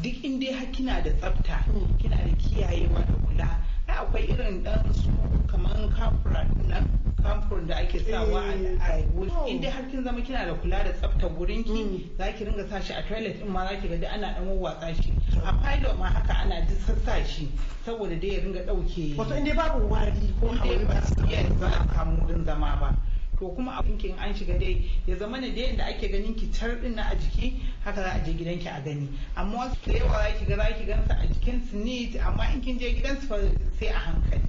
Duk 0.02 0.24
inda 0.24 0.52
har 0.58 0.66
kina 0.72 1.02
da 1.02 1.12
tsafta 1.12 1.64
kina 2.00 2.16
da 2.18 2.36
kiyayewa 2.36 3.00
da 3.06 3.14
kula 3.14 3.58
ai 3.88 3.96
akwai 3.98 4.24
irin 4.30 4.64
dan 4.64 4.94
su 4.94 5.10
kaman 5.48 5.90
kafura 5.94 6.44
nan 6.68 6.90
kamfur 7.24 7.62
da 7.68 7.76
ake 7.78 8.00
sawa 8.00 8.42
a 8.82 9.04
wuri 9.16 9.32
inda 9.48 9.72
har 9.72 9.84
kin 9.90 10.04
zama 10.04 10.22
kina 10.22 10.46
da 10.46 10.54
kula 10.54 10.84
da 10.84 10.92
tsaftar 10.92 11.30
wurin 11.38 11.64
ki 11.64 12.12
za 12.18 12.32
ki 12.34 12.44
ringa 12.46 12.68
sa 12.68 12.82
shi 12.82 12.94
a 12.94 13.04
toilet 13.08 13.38
din 13.40 13.48
ma 13.52 13.66
za 13.70 13.76
ki 13.80 13.88
ga 13.88 14.08
ana 14.10 14.34
dan 14.36 14.48
wawwatsa 14.48 14.94
shi. 15.02 15.14
A 15.46 15.54
pilot 15.54 15.98
ma 15.98 16.10
haka 16.10 16.34
ana 16.34 16.66
duk 16.68 16.78
sassa 16.86 17.24
shi 17.26 17.48
saboda 17.86 18.16
dai 18.20 18.30
ya 18.34 18.40
ringa 18.42 18.66
ɗauke 18.66 19.16
wato 19.18 19.36
inda 19.38 19.54
babu 19.56 19.88
wari 19.90 20.34
ko 20.42 20.48
hawaii 20.48 20.86
ba 20.86 21.02
su 21.08 21.24
iya 21.30 21.48
za 21.60 21.68
a 21.72 21.88
samu 21.96 22.20
wurin 22.26 22.44
zama 22.46 22.76
ba. 22.82 22.96
To 23.40 23.48
kuma 23.56 23.72
abin 23.82 23.98
kin 24.00 24.16
an 24.20 24.34
shiga 24.34 24.58
dai 24.60 24.82
ya 25.08 25.16
zama 25.18 25.40
ne 25.40 25.52
dai 25.56 25.76
da 25.76 25.86
ake 25.86 26.12
ganin 26.12 26.36
ki 26.36 26.48
tar 26.52 26.76
din 26.82 26.96
na 26.96 27.04
a 27.12 27.16
jiki 27.16 27.60
haka 27.84 28.02
za 28.02 28.10
a 28.16 28.20
je 28.26 28.34
gidanki 28.34 28.68
a 28.68 28.82
gani. 28.82 29.10
Amma 29.36 29.58
wasu 29.58 29.76
da 29.86 29.94
yawa 29.94 30.24
za 30.24 30.32
ki 30.40 30.46
ga 30.46 30.56
za 30.56 30.74
ki 30.74 30.86
gansa 30.86 31.14
a 31.20 31.28
jikin 31.28 31.62
su 31.70 31.78
neat 31.78 32.16
amma 32.26 32.48
in 32.54 32.62
kin 32.62 32.80
je 32.80 32.94
gidansu 32.96 33.28
fa 33.28 33.38
sai 33.80 33.88
a 33.88 34.00
hankali. 34.00 34.42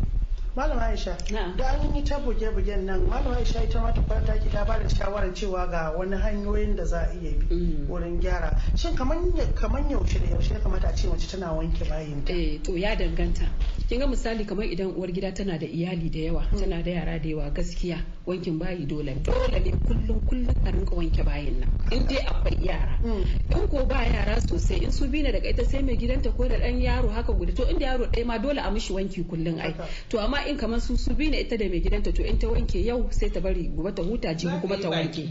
Malama 0.56 0.86
aisha 0.88 1.16
da 1.56 1.66
an 1.68 1.94
yi 1.94 2.02
ta 2.02 2.18
buge-bugen 2.18 2.84
nan 2.86 3.00
malama 3.10 3.36
aisha 3.36 3.62
ita 3.62 3.80
ma 3.80 3.90
ta 3.92 4.00
kwanta 4.00 4.38
ki 4.40 4.48
ta 4.50 4.64
ba 4.64 4.78
da 4.78 4.88
shawarar 4.88 5.34
cewa 5.34 5.66
ga 5.70 5.92
wani 5.98 6.16
hanyoyin 6.16 6.76
da 6.76 6.84
za 6.84 7.00
a 7.10 7.12
iya 7.12 7.32
bi 7.36 7.84
wurin 7.88 8.20
gyara. 8.20 8.56
Shin 8.76 8.94
kaman 8.96 9.32
kaman 9.54 9.90
yaushe 9.90 10.18
da 10.18 10.26
yaushe 10.32 10.54
ya 10.54 10.60
kamata 10.60 10.88
a 10.88 10.94
ce 10.96 11.08
mace 11.08 11.28
tana 11.28 11.52
wanke 11.52 11.84
bayin 11.88 12.24
ta 12.24 12.32
eh 12.32 12.58
to 12.62 12.72
ya 12.78 12.96
danganta. 12.96 13.44
Kin 13.88 13.98
ga 14.00 14.06
misali 14.06 14.46
kamar 14.46 14.64
idan 14.64 14.94
uwar 14.96 15.12
gida 15.12 15.32
tana 15.34 15.58
da 15.58 15.66
iyali 15.66 16.08
da 16.10 16.18
yawa 16.18 16.46
tana 16.58 16.82
da 16.82 16.90
yara 16.90 17.18
da 17.20 17.28
yawa 17.28 17.50
gaskiya 17.52 18.00
wankin 18.26 18.58
bayi 18.58 18.86
dole. 18.86 19.14
Dole 19.22 19.60
ne 19.64 19.72
kullum 19.86 20.20
kullum 20.26 20.54
a 20.64 20.70
rinka 20.70 20.94
wanke 20.94 21.24
bayin 21.24 21.60
nan. 21.60 21.68
In 21.90 22.06
dai 22.06 22.18
akwai 22.26 22.58
yara. 22.60 22.98
In 23.04 23.68
ko 23.68 23.86
ba 23.86 24.02
yara 24.04 24.40
sosai 24.40 24.82
in 24.82 24.92
su 24.92 25.06
bi 25.08 25.22
na 25.22 25.30
daga 25.30 25.48
ita 25.48 25.64
sai 25.64 25.82
mai 25.82 25.96
gidanta 25.96 26.34
ko 26.36 26.48
da 26.48 26.58
dan 26.58 26.80
yaro 26.80 27.08
haka 27.08 27.32
guda. 27.32 27.52
To 27.54 27.64
inda 27.70 27.86
yaro 27.86 28.06
ɗaya 28.10 28.26
ma 28.26 28.38
dole 28.38 28.58
a 28.58 28.70
mishi 28.70 28.92
wanki 28.92 29.24
kullum 29.24 29.60
ai. 29.60 29.74
To 30.10 30.18
amma 30.18 30.42
in 30.48 30.56
kamar 30.58 30.80
su 30.80 30.96
su 30.96 31.14
bi 31.14 31.30
na 31.30 31.36
ita 31.38 31.56
da 31.56 31.68
mai 31.68 31.80
gidanta 31.80 32.12
to 32.14 32.22
in 32.26 32.38
ta 32.38 32.48
wanke 32.48 32.84
yau 32.84 33.08
sai 33.10 33.28
ta 33.30 33.40
bari 33.40 33.68
gobe 33.70 33.94
ta 33.94 34.02
huta 34.02 34.34
jibi 34.34 34.60
kuma 34.60 34.76
ta 34.76 34.90
wanke. 34.90 35.28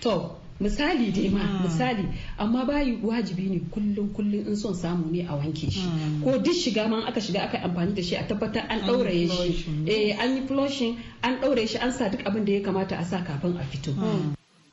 To 0.00 0.36
misali 0.60 1.12
dai 1.12 1.28
ma 1.30 1.62
misali. 1.62 2.04
Amma 2.38 2.64
bayi 2.64 2.98
wajibi 3.02 3.48
ne 3.50 3.58
kullum 3.70 4.12
kullum 4.14 4.46
in 4.46 4.56
son 4.56 4.74
samu 4.74 5.10
ne 5.10 5.22
a 5.26 5.32
wanke 5.36 5.70
shi. 5.70 5.82
Ko 6.24 6.38
duk 6.38 6.54
shiga 6.54 6.88
ma 6.88 7.06
aka 7.06 7.20
shiga 7.20 7.44
aka 7.48 7.58
amfani 7.58 7.94
da 7.94 8.02
shi 8.02 8.16
a 8.16 8.24
tabbatar 8.24 8.66
an 8.68 8.80
ɗauraye 8.80 9.28
shi. 9.30 9.64
eh 9.86 10.16
an 10.18 10.36
yi 10.36 10.46
flushing 10.46 10.96
an 11.22 11.40
ɗauraye 11.40 11.68
shi 11.68 11.78
an 11.78 11.92
sa 11.92 12.08
duk 12.08 12.20
abin 12.26 12.44
da 12.44 12.52
ya 12.52 12.60
kamata 12.60 12.98
a 12.98 13.04
sa 13.04 13.18
kafin 13.24 13.56
a 13.56 13.64
fito. 13.64 13.92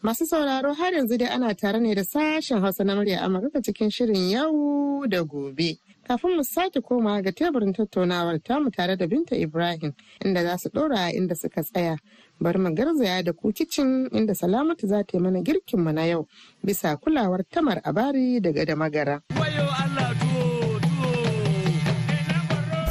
Masu 0.04 0.26
sauraro 0.26 0.74
har 0.74 0.92
yanzu 0.94 1.18
dai 1.18 1.28
ana 1.34 1.54
tare 1.56 1.80
ne 1.80 1.94
da 1.96 2.04
sashen 2.04 2.62
Hausa 2.62 2.84
na 2.84 2.96
murya 2.96 3.22
Amurka 3.26 3.62
cikin 3.62 3.90
shirin 3.90 4.30
yau 4.30 5.06
da 5.08 5.24
gobe. 5.24 5.78
Kafin 6.08 6.36
mu 6.38 6.44
sake 6.44 6.82
koma 6.82 7.22
ga 7.22 7.32
teburin 7.32 7.74
tattaunawar 7.74 8.38
tamu 8.44 8.70
tare 8.72 8.96
da 8.96 9.08
Binta 9.08 9.36
Ibrahim 9.36 9.94
inda 10.26 10.44
za 10.44 10.58
su 10.58 10.70
ɗora 10.70 11.10
inda 11.18 11.36
suka 11.36 11.64
tsaya. 11.64 11.98
Bari 12.40 12.60
mu 12.60 12.70
garzaya 12.76 13.24
da 13.24 13.34
ku 13.34 13.52
kicin 13.52 14.10
inda 14.14 14.34
Salamatu 14.36 14.88
za 14.88 15.04
ta 15.04 15.18
yi 15.18 15.20
mana 15.20 15.42
girkin 15.42 15.80
mu 15.82 15.92
na 15.92 16.06
yau 16.06 16.28
bisa 16.64 16.96
kulawar 16.98 17.42
tamar 17.50 17.82
abari 17.84 18.40
daga 18.40 18.66
da 18.66 18.76
magara. 18.76 19.22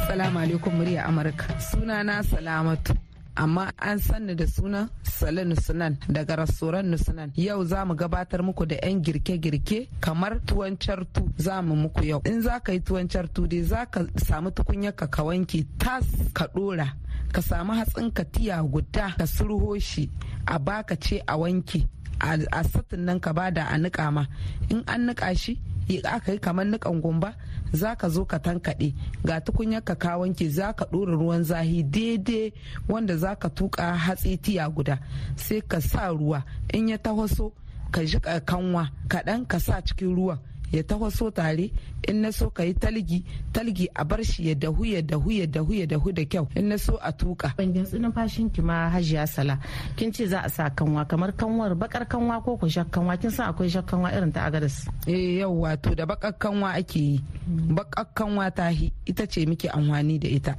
Salamu 0.07 0.39
alaikum 0.39 0.73
murya 0.75 1.07
Amurka. 1.07 1.55
Sunana 1.59 2.19
Salamatu. 2.23 2.97
Amma 3.35 3.71
an 3.77 3.99
sanni 3.99 4.35
da 4.35 4.45
sunan 4.47 4.89
Sale 5.03 5.43
Nusunan 5.45 5.97
daga 6.09 6.35
rastoran 6.35 6.85
Nusunan. 6.91 7.31
Yau 7.35 7.63
za 7.63 7.85
mu 7.85 7.95
gabatar 7.95 8.41
muku 8.43 8.65
da 8.65 8.75
'yan 8.75 9.01
girke-girke 9.01 9.87
kamar 9.99 10.39
tuwon 10.45 10.77
cartu 10.77 11.29
za 11.37 11.61
mu 11.61 11.75
muku 11.75 12.03
yau. 12.05 12.21
In 12.25 12.41
za 12.41 12.59
ka 12.59 12.71
yi 12.71 12.79
tuwon 12.79 13.07
cartu 13.07 13.47
dai 13.47 13.61
za 13.63 13.85
ka 13.85 14.01
samu 14.27 14.51
tukunyar 14.51 14.93
ka 14.95 15.23
wanke 15.23 15.65
tas 15.77 16.05
ka 16.33 16.47
dora. 16.55 16.87
Ka 17.31 17.41
samu 17.41 17.73
hatsin 17.73 18.11
ka 18.11 18.23
tiya 18.23 18.63
guda 18.63 19.15
ka 19.17 19.25
surho 19.25 19.79
shi 19.79 20.09
a 20.47 20.59
baka 20.59 20.95
ce 20.95 21.21
a 21.27 21.37
wanke. 21.37 21.87
A 22.19 22.63
satin 22.63 23.05
nan 23.05 23.19
ka 23.19 23.31
ba 23.33 23.51
da 23.51 23.63
a 23.67 23.75
niƙa 23.77 24.11
ma. 24.13 24.23
In 24.69 24.83
an 24.87 25.07
niƙa 25.07 25.35
shi 25.37 25.59
aka 26.03 26.31
yi 26.33 26.39
kamar 26.39 26.65
nikan 26.65 27.01
gumba 27.01 27.33
za 27.73 27.95
ka 27.95 28.09
zo 28.09 28.25
ka 28.25 28.37
tankaɗe. 28.39 28.93
Ga 29.25 29.39
tukunyar 29.41 29.81
ka 29.83 29.95
ka 29.95 30.17
wanke 30.17 30.49
za 30.49 30.73
ka 30.73 30.85
ɗora 30.91 31.13
ruwan 31.13 31.43
zahi 31.43 31.83
daidai 31.83 32.53
wanda 32.89 33.17
za 33.17 33.35
ka 33.35 33.49
tuƙa 33.49 33.95
hatsi 33.97 34.37
tiya 34.37 34.69
guda. 34.69 34.99
Sai 35.35 35.61
ka 35.61 35.79
sa 35.81 36.09
ruwa. 36.09 36.43
In 36.73 36.87
ya 36.89 36.97
tahoso 36.97 37.51
ka 37.91 38.01
jiƙa 38.01 38.41
kanwa 38.45 38.89
kaɗan 39.07 39.45
ka 39.47 39.59
sa 39.59 39.81
cikin 39.81 40.15
ruwan. 40.15 40.39
Ya 40.77 40.83
tahoso 40.83 41.31
tare 41.31 41.71
in 42.07 42.21
na 42.21 42.31
so 42.31 42.49
ka 42.49 42.63
yi 42.63 42.73
talgi 42.73 43.23
talgi 43.53 43.87
a 43.95 44.03
bar 44.05 44.23
shi 44.23 44.49
ya 44.49 44.55
dahu 44.55 44.85
ya 44.85 45.01
dahu 45.01 45.31
ya 45.31 45.45
dahu 45.47 45.73
ya 45.73 45.85
dahu 45.85 46.11
da 46.13 46.23
kyau. 46.25 46.47
In 46.55 46.69
na 46.69 46.77
so 46.77 46.99
a 47.01 47.11
tuka 47.11 47.53
ban 47.57 47.73
gintsi 47.73 47.97
numfashin 47.99 48.51
ki 48.53 48.61
ma 48.61 48.89
hajiya 48.89 49.27
sala. 49.27 49.57
Kin 49.95 50.11
ce 50.13 50.27
za 50.27 50.41
a 50.45 50.49
sa 50.49 50.69
kanwa 50.69 51.05
kamar 51.07 51.31
kanwar 51.33 51.75
bakar 51.75 52.05
kanwa 52.05 52.41
ko 52.43 52.57
ku 52.57 52.67
kanwa? 52.67 53.17
Kin 53.17 53.31
san 53.31 53.49
akwai 53.49 53.69
kanwa 53.85 54.11
irin 54.13 54.31
ta 54.31 54.45
agadas? 54.45 54.87
Eh 55.07 55.39
yau 55.41 55.61
wato 55.61 55.95
da 55.95 56.05
bakar 56.05 56.33
kanwa 56.37 56.73
ake 56.77 56.99
yi. 56.99 57.17
Bakar 57.47 58.05
kanwa 58.13 58.51
ta 58.51 58.69
hi 58.69 58.91
ita 59.05 59.25
ce 59.27 59.45
muke 59.45 59.69
amfani 59.69 60.19
da 60.19 60.27
ita. 60.27 60.53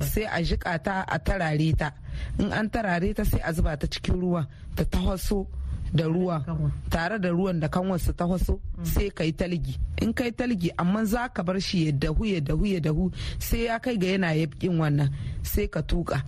Sai 0.00 0.24
a 0.24 0.40
jika 0.42 0.78
ta. 0.78 1.04
A 1.08 1.18
tarare 1.18 1.72
ta. 1.76 1.92
In 2.38 2.52
an 2.52 2.68
tarare 2.70 3.14
ta 3.16 3.24
sai 3.24 3.40
a 3.44 3.52
zuba 3.52 3.76
ta 3.76 3.86
cikin 3.86 4.16
ruwa 4.20 4.46
ta 4.76 4.84
tahoso 4.84 5.46
da 5.92 6.04
ruwa. 6.04 6.44
Tare 6.90 7.18
da 7.18 7.28
ruwan 7.30 7.60
da 7.60 7.68
kanwarsa 7.68 8.12
ta 8.12 8.26
waso 8.26 8.60
sai 8.82 9.10
ka 9.10 9.24
yi 9.24 9.32
talgi. 9.32 9.76
In 10.02 10.12
ka 10.12 10.24
yi 10.24 10.32
talgi 10.32 10.70
amma 10.76 11.04
za 11.04 11.28
ka 11.28 11.42
bar 11.42 11.60
shi 11.60 11.86
ya 11.86 11.92
dahu 11.92 12.24
ya 12.24 12.40
dahu 12.40 12.66
ya 12.66 12.80
dahu 12.80 13.10
sai 13.38 13.64
ya 13.64 13.78
kai 13.78 13.96
ga 13.98 14.06
yana 14.06 14.32
yabkin 14.34 14.78
wannan 14.80 15.10
sai 15.42 15.68
ka 15.68 15.82
tuka 15.82 16.22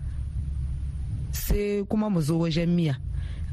sai 1.33 1.85
kuma 1.89 2.09
mu 2.11 2.21
zo 2.21 2.39
wajen 2.39 2.69
miya. 2.75 2.97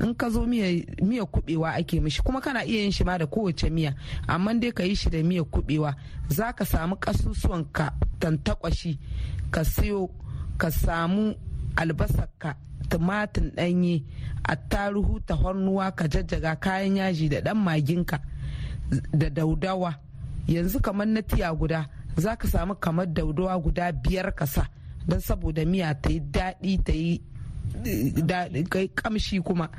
In 0.04 0.14
ka 0.16 0.30
zo 0.30 0.46
miya 0.46 1.26
kubewa 1.26 1.74
ake 1.76 2.00
mishi 2.02 2.22
kuma 2.22 2.42
kana 2.42 2.66
iya 2.66 2.82
yin 2.84 2.92
shi 2.92 3.04
ma 3.04 3.18
da 3.18 3.26
kowace 3.26 3.70
miya 3.70 3.96
amma 4.28 4.54
dai 4.54 4.72
ka 4.72 4.84
yi 4.84 4.96
shi 4.96 5.10
da 5.10 5.24
miya 5.24 5.44
kubewa 5.44 5.96
za 6.30 6.52
ka 6.54 6.66
samu 6.66 6.96
kasusuwan 6.96 7.64
ka 7.72 7.94
tantakwashi 8.20 9.00
ka 9.52 9.64
siyo 9.64 10.10
ka 10.58 10.72
samu 10.72 11.36
albasarka 11.76 12.56
tumatin 12.90 13.52
ɗanye 13.56 14.04
attaruhu 14.44 15.20
tahornuwa 15.26 15.92
ka 15.92 16.08
jajjaga 16.08 16.56
kayan 16.56 16.98
yaji 16.98 17.30
da 17.30 17.42
ɗan 17.42 17.58
maginka 17.58 18.20
da 19.14 19.30
daudawa. 19.30 19.96
Yanzu 20.48 20.80
kamar 20.82 21.08
na 21.08 21.22
tiya 21.22 21.54
guda 21.56 21.90
za 22.18 22.36
ka 22.36 22.48
samu 22.48 22.76
kamar 22.76 23.06
daudawa 23.08 23.58
guda 23.60 23.92
biyar 23.92 24.36
ka 24.36 24.46
sa 24.46 24.68
don 25.08 25.20
saboda 25.20 25.66
miya 25.66 25.94
ta 26.02 26.10
yi 26.10 26.20
daɗi 26.20 26.84
ta 26.86 26.94
yi 26.94 27.22
kai 28.70 28.88
kamshi 28.88 29.42
kuma. 29.42 29.70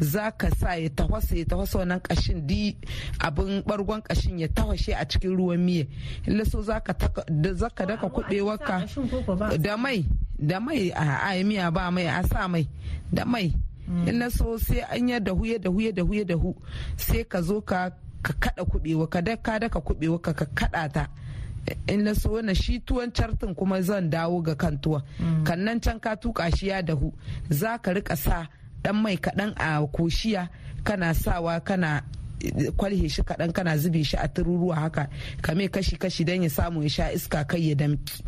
Za 0.00 0.30
ka 0.30 0.48
sa 0.50 0.74
ya 0.78 0.88
tawasa 0.90 1.36
ya 1.36 1.44
tawasa 1.44 1.78
wannan 1.78 2.00
kashin 2.00 2.46
di 2.46 2.76
abin 3.18 3.62
bargon 3.66 4.02
kashin 4.02 4.38
ya 4.38 4.48
tawashe 4.48 4.94
a 4.94 5.04
cikin 5.04 5.36
ruwan 5.36 5.58
miya. 5.60 5.84
Illa 6.26 6.44
so 6.44 6.62
za 6.62 6.80
ka 6.80 6.92
daka 6.94 8.08
kubewarka 8.08 8.86
da 9.58 9.76
mai. 9.76 10.06
Da 10.42 10.60
mai 10.60 10.90
a 10.90 11.38
miya 11.44 11.70
ba 11.70 11.90
mai 11.90 12.06
a 12.06 12.22
sa 12.30 12.48
mai 12.48 12.66
da 13.12 13.24
mai. 13.24 13.48
Illa 14.06 14.30
so 14.30 14.56
sai 14.58 14.80
an 14.94 15.08
ya 15.08 15.18
dahu 15.20 15.44
ya 15.46 15.58
dahu 15.58 15.80
ya 15.80 15.92
dahu 15.92 16.12
ya 16.14 16.24
dahu. 16.24 16.50
Sai 16.96 17.24
ka 17.24 17.40
zo 17.42 17.60
ka 17.60 17.90
ka 18.22 18.32
kada 18.42 18.64
kubewa 18.64 19.06
ka 19.10 19.20
daka 19.20 19.58
daka 19.58 19.80
kubewa 19.80 20.18
ka 20.22 20.32
ka 20.32 20.46
kada 20.54 20.88
ta. 20.88 21.04
In 21.86 22.02
na 22.04 22.12
so 22.14 22.40
na 22.42 22.54
shi 22.54 22.80
tuwon 22.80 23.12
cartin 23.14 23.54
kuma 23.54 23.82
zan 23.82 24.10
dawo 24.10 24.42
ga 24.42 24.54
kan 24.54 24.78
tuwon. 24.82 25.02
Kan 25.46 25.62
nan 25.64 25.78
can 25.80 26.00
ka 26.00 26.14
tuka 26.16 26.50
shi 26.56 26.68
ya 26.68 26.82
dahu. 26.82 27.12
Za 27.50 27.78
ka 27.78 27.92
riƙa 27.94 28.16
sa 28.16 28.48
dan 28.82 28.96
mai 29.02 29.16
kaɗan 29.16 29.54
a 29.56 29.78
koshiya 29.94 30.48
kana 30.84 31.14
sawa 31.14 31.60
kana 31.60 32.02
kwalhe 32.76 33.08
shi 33.08 33.22
kaɗan 33.22 33.52
kana 33.52 33.76
zube 33.78 34.04
shi 34.04 34.16
a 34.16 34.28
tururuwa 34.28 34.74
haka 34.76 35.08
kame 35.42 35.68
kashi 35.68 35.96
kashi 35.96 36.24
don 36.24 36.42
ya 36.42 36.48
samu 36.50 36.82
ya 36.82 36.88
sha 36.88 37.12
iska 37.12 37.44
kai 37.44 37.68
ya 37.70 37.74
damki 37.74 38.22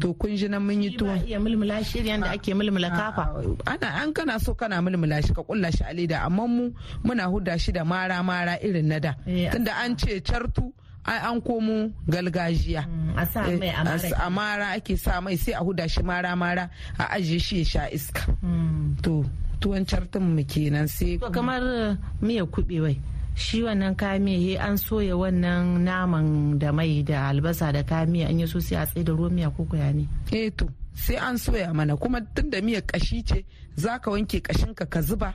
to 0.00 0.14
kun 0.14 0.36
ji 0.36 0.48
nan 0.48 0.62
mun 0.62 0.82
yi 0.82 0.90
tuwon 0.96 1.20
iya 1.26 1.38
mulmula 1.40 1.84
shi 1.84 1.98
yadda 2.06 2.30
ake 2.30 2.54
mulmula 2.54 2.90
kafa. 2.90 3.24
ana 3.66 3.88
an 4.02 4.12
kana 4.12 4.40
so 4.40 4.54
kana 4.54 4.80
mulmula 4.82 5.22
shi 5.26 5.34
ka 5.34 5.42
kulla 5.42 5.70
shi 5.72 5.84
a 5.84 5.92
leda 5.94 6.22
amma 6.24 6.46
mu 6.48 6.70
muna 7.04 7.24
huda 7.28 7.58
shi 7.58 7.72
da 7.72 7.84
mara 7.84 8.22
mara 8.22 8.58
irin 8.62 8.86
na 8.88 8.98
da. 8.98 9.14
Tunda 9.52 9.72
an 9.84 9.96
ce 9.98 10.20
cartu 10.20 10.72
ai 11.04 11.18
an 11.30 11.40
komo 11.40 11.90
galgajiya 12.08 12.84
a 13.16 13.26
sa 13.26 13.42
mai 13.48 13.70
a 14.16 14.30
mara 14.30 14.66
ake 14.76 14.96
sa 14.96 15.20
mai 15.20 15.36
sai 15.36 15.52
a 15.52 15.60
huda 15.64 15.88
shi 15.88 16.02
mara 16.02 16.36
mara 16.36 16.70
a 16.98 17.04
ajiye 17.16 17.40
shi 17.40 17.58
ya 17.58 17.64
sha 17.64 17.82
iska. 17.90 18.22
To 19.02 19.24
tuwon 19.60 19.84
cartin 19.86 20.22
mu 20.34 20.42
kenan 20.44 20.88
sai 20.88 21.18
kamar 21.18 21.96
miya 22.22 22.44
kuɓewai. 22.44 22.96
Shi 23.40 23.62
wannan 23.64 23.96
kamiya 23.96 24.60
an 24.60 24.76
soya 24.76 25.16
wannan 25.16 25.80
naman 25.88 26.58
da 26.60 26.72
mai 26.72 27.00
da 27.02 27.32
albasa 27.32 27.72
da 27.72 27.82
kamiya 27.82 28.28
an 28.28 28.38
yi 28.40 28.46
so 28.46 28.60
sai 28.60 28.76
a 28.76 28.86
tsaye 28.86 29.04
da 29.04 29.12
ruwan 29.16 29.32
miya 29.32 29.48
ko 29.56 29.64
kuya 29.64 29.88
ne? 29.96 30.04
Eh 30.32 30.50
to 30.52 30.68
sai 30.92 31.16
an 31.16 31.36
soya 31.40 31.72
mana. 31.72 31.96
Kuma 31.96 32.20
tun 32.34 32.50
da 32.52 32.60
miyar 32.60 32.84
kashi 32.84 33.24
ce 33.24 33.44
za 33.76 33.98
ka 33.98 34.10
wanke 34.12 34.38
kashinka 34.44 34.84
ka 34.92 35.00
zuba 35.00 35.32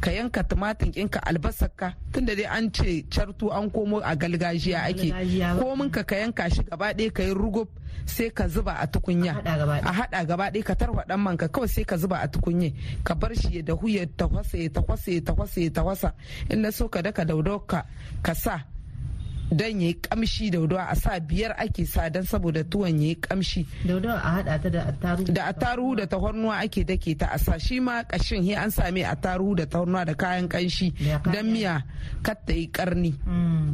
ka 0.00 0.10
yanka 0.10 0.42
tumatin 0.44 0.92
ɗinka 0.92 1.20
albasar 1.22 1.70
ka 1.76 1.94
tunda 2.12 2.34
dai 2.34 2.46
an 2.46 2.70
ce 2.72 3.04
cartu 3.10 3.50
an 3.52 3.70
komo 3.70 4.00
a 4.02 4.16
galgajiya 4.16 4.84
ake. 4.88 5.12
komin 5.60 5.90
ka 5.90 6.02
ka 6.02 6.16
yanka 6.16 6.48
shi 6.50 6.62
gaba 6.64 6.92
ɗaya 6.94 7.12
ka 7.12 7.22
yi 7.22 7.34
rugub 7.34 7.68
sai 8.06 8.30
ka 8.30 8.48
zuba 8.48 8.72
a 8.80 8.86
tukunya. 8.86 9.36
A 9.84 9.92
haɗa 9.92 10.24
gaba 10.26 10.50
ɗaya. 10.50 10.64
Ka 10.64 10.74
tarwa 10.74 11.04
ɗan 11.08 11.20
manka 11.20 11.48
kawai 11.48 11.68
sai 11.68 11.84
ka 11.84 11.96
zuba 11.96 12.16
a 12.20 12.28
tukunya 12.28 12.72
ka 13.04 13.14
bar 13.14 13.34
shi 13.36 13.56
ya 13.56 13.62
dahu 13.62 13.88
ya 13.88 14.06
tafasa 14.06 14.56
ya 14.58 14.68
tafasa 14.70 15.10
ya 15.12 15.20
tafasa 15.20 15.60
ya 15.60 15.70
tafasa. 15.70 16.14
In 16.50 16.62
na 16.62 16.70
so 16.70 16.88
ka 16.88 17.02
daka 17.02 17.24
daudau 17.24 17.60
ka 17.66 17.84
ka 18.22 18.34
sa. 18.34 18.64
Don 19.50 19.80
ya 19.80 19.86
yi 19.88 19.94
kamshi 19.94 20.50
daudawa 20.50 20.88
a 20.90 20.96
sa 20.96 21.18
biyar 21.20 21.54
ake 21.58 21.86
sa 21.86 22.08
don 22.08 22.22
saboda 22.22 22.64
tuwon 22.64 23.00
ya 23.02 23.08
yi 23.08 23.14
kamshi. 23.16 23.66
Daudawa 23.84 24.22
a 24.22 24.30
hada 24.30 24.58
ta 24.62 24.68
da 24.68 24.80
attaruhu 24.86 25.32
da 25.32 25.44
attaruhu 25.46 25.96
da 25.96 26.06
tahornuwa 26.06 26.58
ake 26.62 26.84
dake 26.84 27.14
ta 27.18 27.28
a 27.32 27.38
sa. 27.38 27.58
Shi 27.58 27.80
ma 27.80 28.02
kashin 28.04 28.42
he 28.44 28.54
an 28.54 28.70
same 28.70 29.02
attaruhu 29.02 29.56
da 29.56 29.66
tahornuwa 29.66 30.06
da 30.06 30.14
kayan 30.14 30.48
kanshi 30.48 30.92
don 31.32 31.50
miya 31.52 31.82
kar 32.22 32.36
ta 32.46 32.52
yi 32.52 32.68
karni 32.70 33.12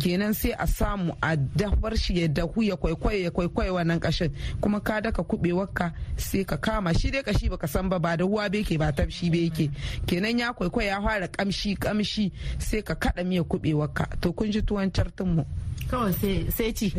kenan 0.01 0.33
sai 0.35 0.53
a 0.59 0.67
samu 0.67 1.13
a 1.23 1.37
dafar 1.37 1.97
shi 1.97 2.23
ya 2.23 2.29
dahu 2.29 2.63
ya 2.63 2.77
kwaikwayo 2.77 3.23
ya 3.25 3.31
kwaikwayo 3.31 3.75
wannan 3.75 4.01
kashin 4.01 4.33
kuma 4.61 4.81
ka 4.81 5.01
daka 5.01 5.23
kubewarka 5.23 5.93
sai 6.17 6.45
ka 6.45 6.57
kama. 6.57 6.95
Shi 6.95 7.11
dai 7.11 7.23
kashi 7.23 7.49
baka 7.49 7.69
san 7.69 7.89
ba 7.89 7.99
ba 7.99 8.17
da 8.17 8.25
ruwa 8.25 8.49
beke 8.49 8.79
ba 8.79 8.93
tafshi 8.93 9.29
beke 9.31 9.71
kenan 10.07 10.39
ya 10.39 10.53
kwaikwayo 10.53 10.89
ya 10.89 11.03
fara 11.03 11.29
kamshi 11.29 11.77
kamshi 11.77 12.33
sai 12.59 12.81
ka 12.83 12.95
kada 12.95 13.25
miya 13.25 13.45
kubewarka 13.45 14.09
to 14.21 14.33
kun 14.33 14.51
ji 14.51 14.63
tuwon 14.63 14.91
cartin 14.91 15.29
mu. 15.37 15.45
Kawai 15.91 16.13
sai 16.51 16.73
ci. 16.73 16.93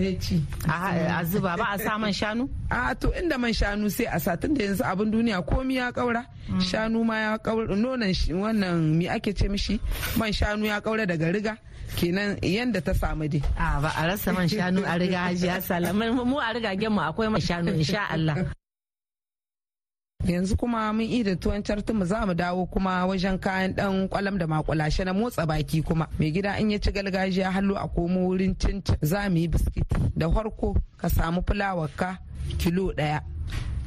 A 0.67 1.23
zuba 1.25 1.55
ba 1.57 1.65
a 1.73 1.79
sa 1.79 1.97
man 1.97 2.11
shanu? 2.13 2.49
A 2.71 2.95
to 2.95 3.07
inda 3.19 3.37
man 3.39 3.51
shanu 3.53 3.89
sai 3.91 4.05
a 4.05 4.19
satin 4.19 4.53
da 4.53 4.63
yanzu 4.65 4.83
abin 4.83 5.11
duniya 5.11 5.41
komi 5.45 5.75
ya 5.75 5.91
kaura 5.91 6.25
shanu 6.69 7.03
ma 7.05 7.15
ya 7.15 7.37
kaura 7.37 7.75
nonon 7.75 8.13
wannan 8.43 8.95
mi 8.97 9.07
ake 9.07 9.33
ce 9.37 9.47
mishi? 9.47 9.79
Man 10.17 10.31
shanu 10.31 10.65
ya 10.65 10.79
kaura 10.81 11.05
daga 11.05 11.31
riga 11.33 11.57
kenan 11.97 12.37
yanda 12.41 12.81
ta 12.81 12.93
samu 12.93 13.27
dai. 13.29 13.41
A 13.57 13.81
ba 13.81 13.91
a 13.97 14.07
rasa 14.07 14.33
man 14.33 14.47
shanu 14.47 14.81
a 14.85 14.97
riga 14.99 15.17
hajiya 15.27 15.61
salaman 15.61 16.13
mu 16.29 16.37
a 16.39 16.53
rigagen 16.55 16.91
mu 16.95 17.01
akwai 17.01 17.29
man 17.31 17.41
shanu 17.41 17.71
insha 17.75 18.01
Allah. 18.11 18.35
Yanzu 20.27 20.57
kuma 20.57 20.93
mun 20.93 21.05
ida 21.05 21.35
tuwon 21.35 21.63
mu 21.93 22.05
za 22.05 22.25
mu 22.25 22.33
dawo 22.33 22.65
kuma 22.65 23.05
wajen 23.05 23.39
kayan 23.39 23.73
dan 23.75 24.07
kwalam 24.09 24.37
da 24.37 24.47
makulashe 24.47 25.03
na 25.05 25.13
motsa 25.13 25.45
baki 25.45 25.81
kuma. 25.81 26.07
Mai 26.19 26.31
gida 26.31 26.59
in 26.59 26.71
ya 26.71 26.79
ci 26.79 26.91
gargajiya 26.91 27.51
hallo 27.51 27.75
a 27.75 27.87
komo 27.87 28.27
wurin 28.27 28.55
cincin 28.55 28.97
za 29.01 29.29
mu 29.29 29.37
yi 29.37 29.47
biskiti 29.47 29.95
da 30.15 30.29
farko 30.29 30.75
ka 30.97 31.09
samu 31.09 31.41
fulawar 31.47 31.89
ka 31.95 32.17
kilo 32.57 32.93
ɗaya 32.93 33.21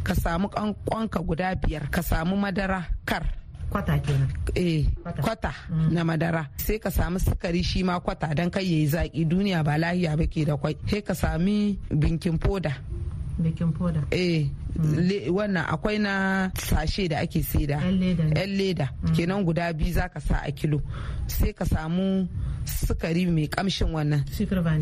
ka 0.02 0.14
samu 0.14 0.48
kankwanka 0.48 1.20
guda 1.20 1.54
biyar. 1.54 1.90
Ka 1.90 2.02
samu 2.02 2.36
madara 2.36 2.84
kar. 3.04 3.22
Kwata 3.70 3.98
kenan. 3.98 4.28
Eh 4.54 4.86
kwata. 5.22 5.52
na 5.90 6.04
madara. 6.04 6.48
Sai 6.56 6.78
ka 6.78 6.90
samu 6.90 7.18
sukari 7.20 7.62
shi 7.62 7.82
ma 7.84 8.00
kwata 8.00 8.34
don 8.34 8.50
kai 8.50 8.64
yayi 8.64 8.86
zaki 8.86 9.24
duniya 9.24 9.62
ba 9.64 9.78
lahiya 9.78 10.16
ba 10.16 10.26
ke 10.26 10.44
da 10.44 10.56
kwai. 10.56 10.76
Sai 10.90 11.02
ka 11.02 11.14
sami 11.14 11.78
binkin 11.90 12.38
foda. 12.38 12.72
Baking 13.40 13.72
powder 13.72 14.04
eh 14.12 14.52
wannan 15.30 15.64
akwai 15.68 15.98
na 15.98 16.50
sashe 16.54 17.08
da 17.08 17.18
ake 17.20 17.42
saida. 17.42 17.80
Yan 17.82 18.56
leda 18.56 18.88
kenan 19.16 19.44
guda 19.44 19.72
biyu 19.72 19.92
za 19.92 20.08
ka 20.08 20.20
sa 20.20 20.40
a 20.46 20.50
kilo. 20.52 20.80
Sai 21.26 21.52
ka 21.52 21.64
samu 21.64 22.28
sukari 22.64 23.26
mai 23.26 23.48
kamshin 23.48 23.88
wannan. 23.92 24.24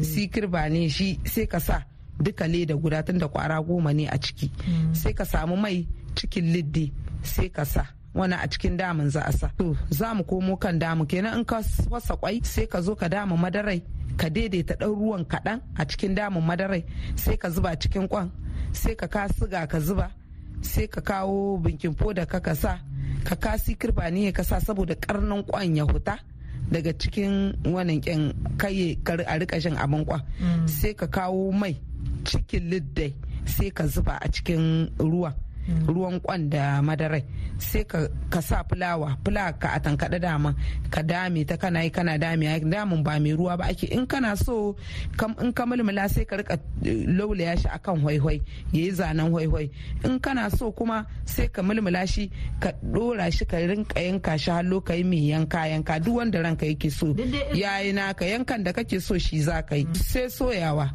Sikir 0.04 0.46
ba 0.48 0.68
ne 0.68 0.88
shi 0.88 1.18
sai 1.24 1.46
ka 1.46 1.58
sa 1.60 1.82
duka 2.20 2.46
leda 2.46 2.74
guda 2.76 3.02
tun 3.02 3.18
da 3.18 3.28
kwara 3.28 3.56
goma 3.62 3.92
ne 3.94 4.06
a 4.06 4.16
ciki. 4.18 4.50
Sai 4.92 5.12
ka 5.12 5.24
samu 5.24 5.56
mai 5.56 5.86
cikin 6.16 6.52
liddi 6.54 6.92
sai 7.22 7.48
ka 7.48 7.64
sa. 7.64 7.84
Wani 8.14 8.34
a 8.34 8.46
cikin 8.48 8.76
damun 8.80 9.08
za 9.14 9.22
a 9.26 9.32
sa. 9.32 9.48
To 9.58 9.76
za 9.90 10.14
mu 10.16 10.24
komo 10.24 10.56
kan 10.62 10.78
damu. 10.78 11.06
Kenan 11.06 11.38
in 11.38 11.44
ka 11.44 11.58
wasa 11.92 12.14
kwai 12.16 12.40
sai 12.52 12.66
ka 12.72 12.78
zo 12.86 12.94
ka 13.00 13.06
dama 13.08 13.36
madarai 13.36 13.80
ka 14.18 14.28
daidaita 14.30 14.74
ɗan 14.80 14.90
ruwan 14.98 15.24
kaɗan 15.24 15.60
a 15.76 15.82
cikin 15.88 16.14
damun 16.14 16.42
madarai 16.44 16.82
sai 17.16 17.36
ka 17.36 17.48
zuba 17.50 17.76
cikin 17.80 18.08
kwan 18.08 18.30
sai 18.72 18.94
ka 18.94 19.06
ka 19.08 19.28
siga 19.28 19.66
ka 19.66 19.80
zuba 19.80 20.10
sai 20.60 20.86
ka 20.88 21.00
kawo 21.00 21.58
binkin 21.58 21.94
foda 21.94 22.26
ka 22.26 22.40
ka 22.40 22.54
sa 22.54 22.78
ka 23.24 23.36
kasi 23.36 23.74
kirba 23.76 24.10
ne 24.10 24.32
ka 24.32 24.42
sa 24.42 24.60
saboda 24.60 24.94
karnin 24.94 25.44
kwan 25.44 25.76
ya 25.76 25.84
huta 25.84 26.18
daga 26.68 26.92
cikin 26.92 27.56
wannan 27.64 28.00
kyan 28.04 28.32
kai 28.60 28.98
a 29.24 29.34
riƙa 29.40 29.60
shan 29.60 29.76
abin 29.80 30.04
kwan. 30.04 30.20
Sai 30.68 30.92
ka 30.94 31.06
kawo 31.08 31.48
mai 31.52 31.76
cikin 32.24 32.68
liddai 32.70 33.14
sai 33.48 33.70
ka 33.72 33.86
zuba 33.88 34.20
a 34.20 34.28
cikin 34.28 34.92
ruwan. 35.00 35.32
Ruwan 35.86 36.20
kwan 36.20 36.48
da 36.50 36.80
madarai. 36.82 37.24
Sai 37.58 37.84
ka 37.84 38.40
sa 38.40 38.62
fulawa 38.68 39.16
fulawa 39.24 39.52
ka 39.58 39.68
a 39.76 39.80
tankaɗe 39.80 40.18
dama 40.20 40.54
ka 40.90 41.02
dame 41.02 41.44
ta 41.44 41.56
kana 41.56 41.82
yi 41.84 41.90
kana 41.90 42.18
dame 42.18 42.46
damun 42.72 43.02
ba 43.02 43.18
mai 43.20 43.32
ruwa 43.34 43.56
ba 43.58 43.64
ake. 43.70 43.86
In 43.90 44.06
kana 44.06 44.36
so 44.36 44.76
in 45.42 45.52
ka 45.52 45.64
mulmula 45.66 46.08
sai 46.08 46.24
ka 46.24 46.36
riƙa 46.36 46.56
laulaya 47.16 47.56
shi 47.58 47.68
akan 47.68 48.00
hwaihwai 48.02 48.38
ya 48.72 48.80
yi 48.84 48.90
zanen 48.92 49.30
hwaihwai 49.32 49.70
in 50.04 50.18
kana 50.20 50.50
so 50.50 50.70
kuma 50.72 51.06
sai 51.24 51.48
ka 51.48 51.62
mulmula 51.62 52.06
shi 52.06 52.30
ka 52.60 52.70
ɗora 52.92 53.30
shi 53.32 53.44
ka 53.44 53.56
rinka 53.58 54.00
yanka 54.00 54.38
shi 54.38 54.50
hallo 54.50 54.80
ka 54.80 54.94
yi 54.94 55.04
mai 55.04 55.28
yanka 55.30 55.66
yanka. 55.68 55.98
Duk 56.00 56.16
wanda 56.16 56.42
ranka 56.42 56.66
yake 56.66 56.90
so 56.90 57.14
yayi 57.54 57.92
naka 57.92 58.24
yankan 58.24 58.64
da 58.64 58.72
kake 58.72 59.00
so 59.00 59.18
shi 59.18 59.40
za 59.42 59.62
ka 59.62 59.74
yi. 59.74 59.86
Sai 59.94 60.28
soyawa. 60.28 60.90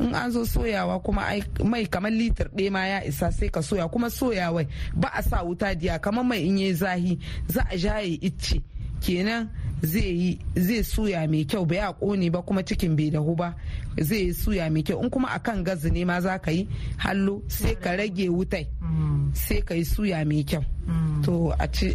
In 0.00 0.14
an 0.14 0.30
zo 0.32 0.44
soyawa 0.44 1.02
kuma 1.04 1.22
mai 1.64 1.86
kamar 1.86 2.10
litir 2.10 2.48
ɗaya 2.56 2.70
ma 2.72 2.86
ya 2.86 2.98
isa 3.04 3.30
sai 3.32 3.48
ka 3.48 3.60
soya. 3.60 3.88
Kuma 3.90 4.08
soyawa 4.18 4.62
ba 4.94 5.08
a 5.14 5.22
sa 5.22 5.44
wuta 5.44 5.74
diya 5.74 5.98
kamar 6.00 6.24
mai 6.24 6.40
in 6.48 6.58
yi 6.58 6.72
zahi 6.72 7.18
za 7.48 7.62
a 7.70 7.76
jaye 7.76 8.18
icce. 8.28 8.62
Kenan 9.00 9.48
zai 9.82 10.10
yi 10.20 10.38
zai 10.56 10.82
suya 10.82 11.28
mai 11.28 11.44
kyau 11.44 11.64
bai 11.66 11.78
a 11.78 11.92
ƙone 11.92 12.30
ba 12.32 12.42
kuma 12.42 12.62
cikin 12.62 12.96
bai 12.96 13.10
dahu 13.10 13.36
ba 13.36 13.54
zai 14.00 14.16
yi 14.26 14.32
suya 14.32 14.70
mai 14.72 14.82
kyau. 14.82 15.02
In 15.02 15.10
kuma 15.10 15.28
akan 15.28 15.64
gazi 15.64 15.90
ne 15.92 16.04
ma 16.04 16.20
za 16.20 16.38
ka 16.38 16.50
yi 16.50 16.66
hallo 16.98 17.42
sai 17.48 17.74
ka 17.74 17.90
rage 17.98 18.28
wutai 18.28 18.66
sai 19.34 19.60
ka 19.60 19.74
yi 19.74 19.84
suya 19.84 20.24
mai 20.26 20.42
kyau. 20.44 20.64
To 21.24 21.52
a 21.58 21.66
ci 21.68 21.92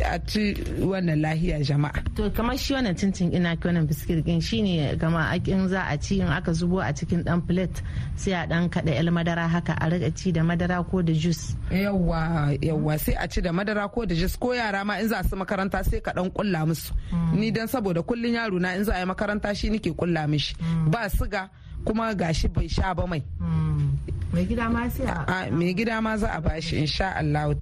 wannan 0.80 1.22
lahiya 1.22 1.64
jama'a. 1.64 2.04
To 2.16 2.30
kamar 2.32 2.58
shi 2.58 2.74
wannan 2.74 2.96
cincin 2.96 3.34
ina 3.34 3.56
ki 3.56 3.68
wannan 3.68 3.88
biskit 3.88 4.24
din 4.26 4.42
shine 4.42 4.96
gama 4.98 5.32
in 5.46 5.68
za 5.70 5.86
a 5.90 5.98
ci 5.98 6.20
in 6.20 6.28
aka 6.28 6.52
zubo 6.52 6.80
a 6.82 6.92
cikin 6.94 7.24
dan 7.24 7.42
plate 7.42 7.82
sai 8.16 8.32
a 8.34 8.48
dan 8.48 8.70
kada 8.70 8.92
el 8.94 9.08
madara 9.12 9.48
haka 9.48 9.74
a 9.80 9.86
riƙa 9.90 10.16
ci 10.16 10.32
da 10.32 10.42
madara 10.42 10.84
ko 10.90 11.02
da 11.02 11.14
juice. 11.14 11.56
Yawwa 11.72 12.58
yawwa 12.62 13.00
sai 13.00 13.16
a 13.20 13.28
ci 13.28 13.42
da 13.42 13.52
madara 13.52 13.88
ko 13.92 14.06
da 14.06 14.16
juice 14.16 14.36
ko 14.38 14.54
yara 14.54 14.84
ma 14.86 15.00
in 15.00 15.08
za 15.08 15.24
su 15.24 15.36
makaranta 15.36 15.84
sai 15.86 16.00
ka 16.02 16.12
dan 16.14 16.30
kulla 16.32 16.66
musu. 16.66 16.92
Ni 17.34 17.52
dan 17.52 17.68
saboda 17.68 18.02
kullun 18.04 18.34
yaro 18.36 18.60
na 18.60 18.74
in 18.76 18.84
za 18.84 18.94
a 18.96 19.00
yi 19.00 19.06
makaranta 19.06 19.56
shi 19.56 19.70
nake 19.70 19.92
kulla 19.96 20.28
mishi. 20.28 20.56
Ba 20.92 21.08
siga 21.10 21.50
kuma 21.86 22.14
gashi 22.16 22.48
bai 22.48 22.68
sha 22.68 22.94
ba 22.94 23.08
mai. 23.08 23.24
Mai 24.34 24.46
gida 24.46 24.70
ma 24.70 24.90
sai 24.90 25.06
a 25.08 25.52
mai 25.52 25.74
gida 25.74 26.02
ma 26.02 26.18
za 26.18 26.28
a 26.32 26.42
bashi 26.42 26.78
insha 26.78 27.16
Allah 27.16 27.56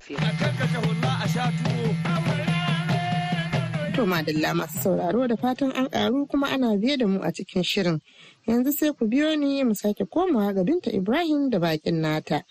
To 4.00 4.06
madalla 4.06 4.54
masu 4.56 4.80
sauraro 4.80 5.28
da 5.28 5.36
fatan 5.36 5.72
an 5.76 5.90
karu 5.90 6.26
kuma 6.30 6.48
ana 6.48 6.78
biye 6.78 6.98
da 6.98 7.06
mu 7.08 7.20
a 7.22 7.32
cikin 7.36 7.64
shirin. 7.64 8.00
Yanzu 8.48 8.72
sai 8.72 8.94
ku 8.96 9.06
biyo 9.06 9.36
ni 9.36 9.64
mu 9.64 9.76
sake 9.76 10.06
komawa 10.08 10.54
ga 10.56 10.64
Binta 10.64 10.88
Ibrahim 10.94 11.50
da 11.50 11.60
bakin 11.60 12.00
nata. 12.02 12.44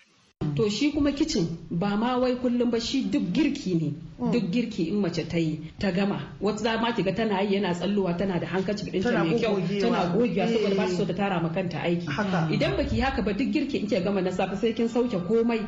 To 0.57 0.69
shi 0.71 0.93
kuma 0.93 1.11
kicin 1.13 1.47
ba 1.71 1.97
ma 1.97 2.17
wai 2.19 2.35
kullum 2.37 2.71
ba 2.71 2.79
shi 2.81 3.05
duk 3.11 3.23
girki 3.33 3.75
ne. 3.81 3.89
Duk 4.33 4.51
girki 4.53 4.89
in 4.89 5.01
mace 5.01 5.23
ta 5.29 5.37
yi 5.37 5.71
ta 5.81 5.91
gama. 5.91 6.19
Wata 6.41 6.59
za 6.63 6.79
ma 6.81 6.93
ga 6.93 7.13
tana 7.13 7.43
yi 7.43 7.55
yana 7.57 7.75
tsallowa 7.75 8.17
tana 8.19 8.39
da 8.39 8.47
hankaci 8.47 8.87
ɗinta 8.91 9.25
mai 9.25 9.39
kyau 9.39 9.59
tana 9.81 10.11
gogewa 10.15 10.47
saboda 10.47 10.77
ba 10.77 10.89
so 10.89 11.05
ta 11.05 11.13
tara 11.15 11.41
ma 11.43 11.49
kanta 11.51 11.79
aiki. 11.83 12.07
Idan 12.55 12.77
baki 12.77 13.01
haka 13.01 13.23
ba 13.23 13.33
duk 13.33 13.51
girki 13.53 13.79
in 13.83 13.87
ke 13.89 14.03
gama 14.05 14.21
na 14.23 14.31
safe 14.31 14.57
sai 14.61 14.73
kin 14.75 14.89
sauke 14.89 15.19
komai. 15.27 15.61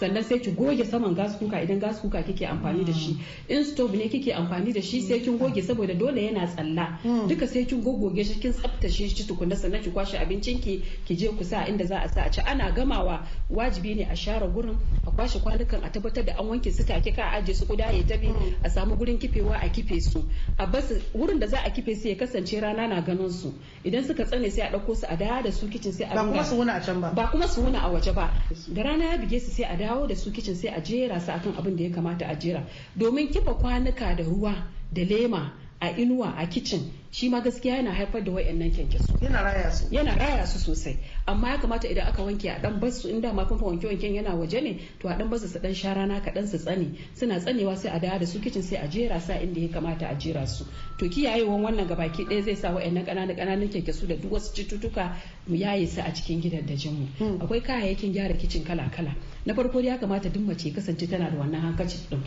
Sannan 0.00 0.22
sai 0.24 0.38
ki 0.38 0.50
goge 0.52 0.84
saman 0.84 1.14
gas 1.14 1.36
kuka 1.38 1.60
idan 1.62 1.78
gas 1.80 2.00
kuka 2.00 2.22
kike 2.22 2.46
amfani 2.46 2.84
da 2.84 2.92
shi. 2.92 3.16
In 3.48 3.64
stove 3.64 3.94
ne 3.96 4.08
kike 4.08 4.32
amfani 4.34 4.72
da 4.72 4.80
shi 4.80 5.00
sai 5.00 5.18
kin 5.20 5.38
goge 5.38 5.62
saboda 5.62 5.94
dole 5.98 6.20
yana 6.22 6.46
tsalla. 6.46 6.98
Duka 7.28 7.46
sai 7.46 7.64
kin 7.64 7.82
gogoge 7.82 8.24
shi 8.24 8.38
kin 8.40 8.52
tsaftace 8.52 9.08
shi 9.08 9.26
tukunna 9.26 9.56
sannan 9.56 9.82
ki 9.82 9.90
kwashe 9.90 10.18
abincin 10.18 10.60
ki 10.60 10.82
ki 11.06 11.14
je 11.16 11.28
ku 11.28 11.44
sa 11.44 11.64
inda 11.66 11.84
za 11.86 11.98
a 12.02 12.08
sa 12.08 12.22
a 12.26 12.30
ci. 12.30 12.40
Ana 12.40 12.70
gamawa 12.70 13.26
wajibi 13.50 13.94
ne 13.96 14.04
a 14.10 14.14
share 14.16 14.46
gurin 14.48 14.76
a 15.06 15.10
kwashe 15.10 15.38
kwanukan 15.42 15.84
a 15.84 15.90
tabbatar 15.90 16.24
da 16.24 16.32
an 16.38 16.46
wanke 16.46 16.72
su 16.72 16.84
take 16.84 17.12
ka 17.14 17.32
aje 17.34 17.54
su 17.54 17.66
kuda 17.66 17.90
ya 17.92 18.02
tabi 18.06 18.28
a 18.64 18.68
samu 18.70 18.96
gurin 18.96 19.18
kifewa 19.18 19.56
a 19.62 19.68
kife 19.68 20.00
su. 20.00 20.22
A 20.58 20.66
ba 20.66 20.80
su 20.82 20.94
wurin 21.14 21.38
da 21.40 21.46
za 21.46 21.58
a 21.64 21.70
kife 21.70 21.94
su 21.96 22.08
ya 22.08 22.14
kasance 22.14 22.60
rana 22.60 22.86
na 22.88 23.00
ganin 23.00 23.30
su. 23.30 23.52
Idan 23.84 24.04
suka 24.04 24.24
tsane 24.24 24.50
sai 24.50 24.62
a 24.68 24.70
ɗauko 24.72 24.94
su 24.96 25.06
a 25.08 25.16
dawo 25.16 25.42
da 25.42 25.50
su 25.52 25.66
kicin 25.68 25.92
sai 25.92 26.06
a 26.06 26.14
ba 26.14 26.22
kuma 26.24 26.44
su 26.44 26.54
wuna 26.56 26.72
a 26.74 26.80
can 26.80 27.00
ba. 27.00 27.10
Ba 27.14 27.28
kuma 27.30 27.48
su 27.48 27.60
wuna 27.62 27.78
a 27.82 27.88
waje 27.90 28.12
ba. 28.14 28.30
Da 28.68 28.82
rana 28.82 29.04
ya 29.04 29.16
bige 29.18 29.40
su 29.40 29.50
sai 29.50 29.64
a 29.64 29.76
dawo 29.88 30.06
da 30.06 30.14
su 30.14 30.30
kicin 30.32 30.54
sai 30.54 30.70
a 30.70 30.80
jera 30.80 31.20
su 31.20 31.30
akan 31.30 31.54
abin 31.58 31.76
da 31.76 31.82
ya 31.84 31.90
kamata 31.90 32.26
a 32.28 32.34
jera. 32.36 32.62
Domin 32.96 33.28
kifa 33.32 33.54
kwanuka 33.54 34.14
da 34.16 34.24
ruwa 34.24 34.54
da 34.92 35.02
lema 35.04 35.52
a 35.80 35.88
inuwa 35.96 36.34
a 36.36 36.46
kicin 36.46 36.90
shi 37.10 37.28
ma 37.28 37.40
gaskiya 37.40 37.76
yana 37.76 37.92
haifar 37.92 38.24
da 38.24 38.32
wayannan 38.32 38.70
kyankyaso. 38.70 39.12
Yana 39.22 39.42
raya 39.42 39.72
su. 39.72 39.84
Yana 39.90 40.14
raya 40.18 40.46
su 40.46 40.58
sosai. 40.58 40.96
Amma 41.26 41.48
ya 41.50 41.58
kamata 41.58 41.88
idan 41.88 42.06
aka 42.08 42.22
wanke 42.22 42.48
a 42.50 42.60
dan 42.60 42.80
ba 42.80 42.90
su 42.90 43.08
inda 43.08 43.32
ma 43.32 43.44
fanfa 43.46 43.64
wanke 43.64 43.86
wanken 43.86 44.14
yana 44.14 44.34
waje 44.34 44.60
ne 44.62 44.78
to 45.00 45.08
a 45.08 45.16
dan 45.16 45.28
ba 45.30 45.38
su 45.38 45.48
su 45.48 45.58
dan 45.58 45.74
sha 45.74 45.94
rana 45.94 46.20
kaɗan 46.20 46.46
su 46.48 46.58
tsane. 46.58 46.98
Suna 47.14 47.38
tsanewa 47.40 47.76
sai 47.76 47.90
a 47.96 47.98
dawo 48.00 48.18
da 48.18 48.26
su 48.26 48.38
kicin 48.40 48.62
sai 48.62 48.76
a 48.78 48.88
jera 48.88 49.20
sa 49.20 49.34
inda 49.40 49.60
ya 49.60 49.68
kamata 49.68 50.08
a 50.08 50.14
jera 50.14 50.46
su. 50.46 50.64
To 50.98 51.06
kiyayewan 51.08 51.62
wannan 51.62 51.86
gabaki 51.88 52.24
ɗaya 52.26 52.42
zai 52.44 52.54
sa 52.56 52.74
wayannan 52.74 53.04
ƙananan 53.06 53.36
ƙananan 53.36 53.68
kyankyaso 53.70 54.06
da 54.06 54.16
duk 54.16 54.32
wasu 54.32 54.52
cututtuka 54.54 55.16
mu 55.46 55.56
yaye 55.56 55.86
su 55.86 56.00
a 56.00 56.12
cikin 56.12 56.40
gidajen 56.42 56.92
mu. 56.92 57.38
Akwai 57.40 57.62
kayayyakin 57.62 58.12
gyara 58.12 58.34
kicin 58.34 58.64
kala 58.64 58.90
kala 58.90 59.14
na 59.46 59.54
farko 59.54 59.80
ya 59.80 59.98
kamata 59.98 60.28
duk 60.28 60.42
mace 60.42 60.70
kasance 60.74 61.06
tana 61.08 61.30
da 61.30 61.38
wannan 61.38 61.60
hankacin 61.60 62.00
din 62.10 62.20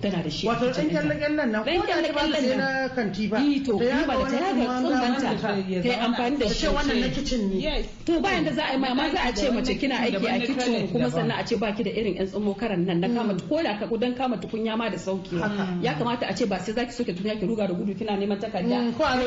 tana 0.00 0.22
da 0.22 0.30
shi 0.30 0.46
a 0.46 0.50
wato 0.50 0.66
kitchen 0.66 0.88
ɗan 0.88 1.08
ɗinta. 1.08 1.18
kyallen 1.18 1.50
nan 1.52 1.64
ko 1.64 1.86
da 1.86 2.12
ba 2.12 2.22
sai 2.32 2.56
na 2.56 2.88
kanti 2.94 3.26
ba. 3.28 3.38
Yi 3.38 3.62
to 3.64 3.72
kuma 3.78 4.06
ga 4.06 4.16
da 4.16 4.30
ta 4.30 4.38
yaga 4.38 5.24
da 5.26 5.40
ta 5.40 5.56
yi 5.58 5.94
amfani 5.98 6.38
da 6.38 6.46
shi. 6.48 6.66
wannan 6.66 7.00
na 7.00 7.08
kicin 7.08 7.42
ne. 7.50 7.84
To 8.06 8.20
bayan 8.20 8.44
da 8.44 8.52
za 8.52 8.62
a 8.64 8.72
yi 8.72 8.78
ma 8.78 9.08
za 9.10 9.20
a 9.26 9.32
ce 9.34 9.50
mace 9.50 9.74
kina 9.78 9.96
aiki 9.98 10.26
a 10.26 10.38
toilet 10.46 10.92
kuma 10.92 11.10
sannan 11.10 11.38
a 11.40 11.44
ce 11.44 11.56
baki 11.58 11.82
da 11.84 11.90
irin 11.90 12.14
yan 12.16 12.26
tsumo 12.26 12.54
karan 12.54 12.84
nan 12.86 13.00
na 13.00 13.08
kama 13.08 13.34
ko 13.48 13.62
da 13.62 13.78
ka 13.78 13.86
dan 13.98 14.14
kama 14.14 14.36
tukunya 14.38 14.76
ma 14.76 14.88
da 14.88 14.96
sauƙi. 14.96 15.82
Ya 15.82 15.94
kamata 15.98 16.26
a 16.30 16.34
ce 16.34 16.46
ba 16.46 16.58
sai 16.60 16.72
zaki 16.72 16.92
soke 16.92 17.12
tukunya 17.14 17.34
ki 17.38 17.46
ruga 17.46 17.66
da 17.66 17.74
gudu 17.74 17.94
kina 17.98 18.14
neman 18.16 18.38
takarda. 18.38 18.78
Mm, 18.78 18.94
ko 18.96 19.02
a 19.04 19.18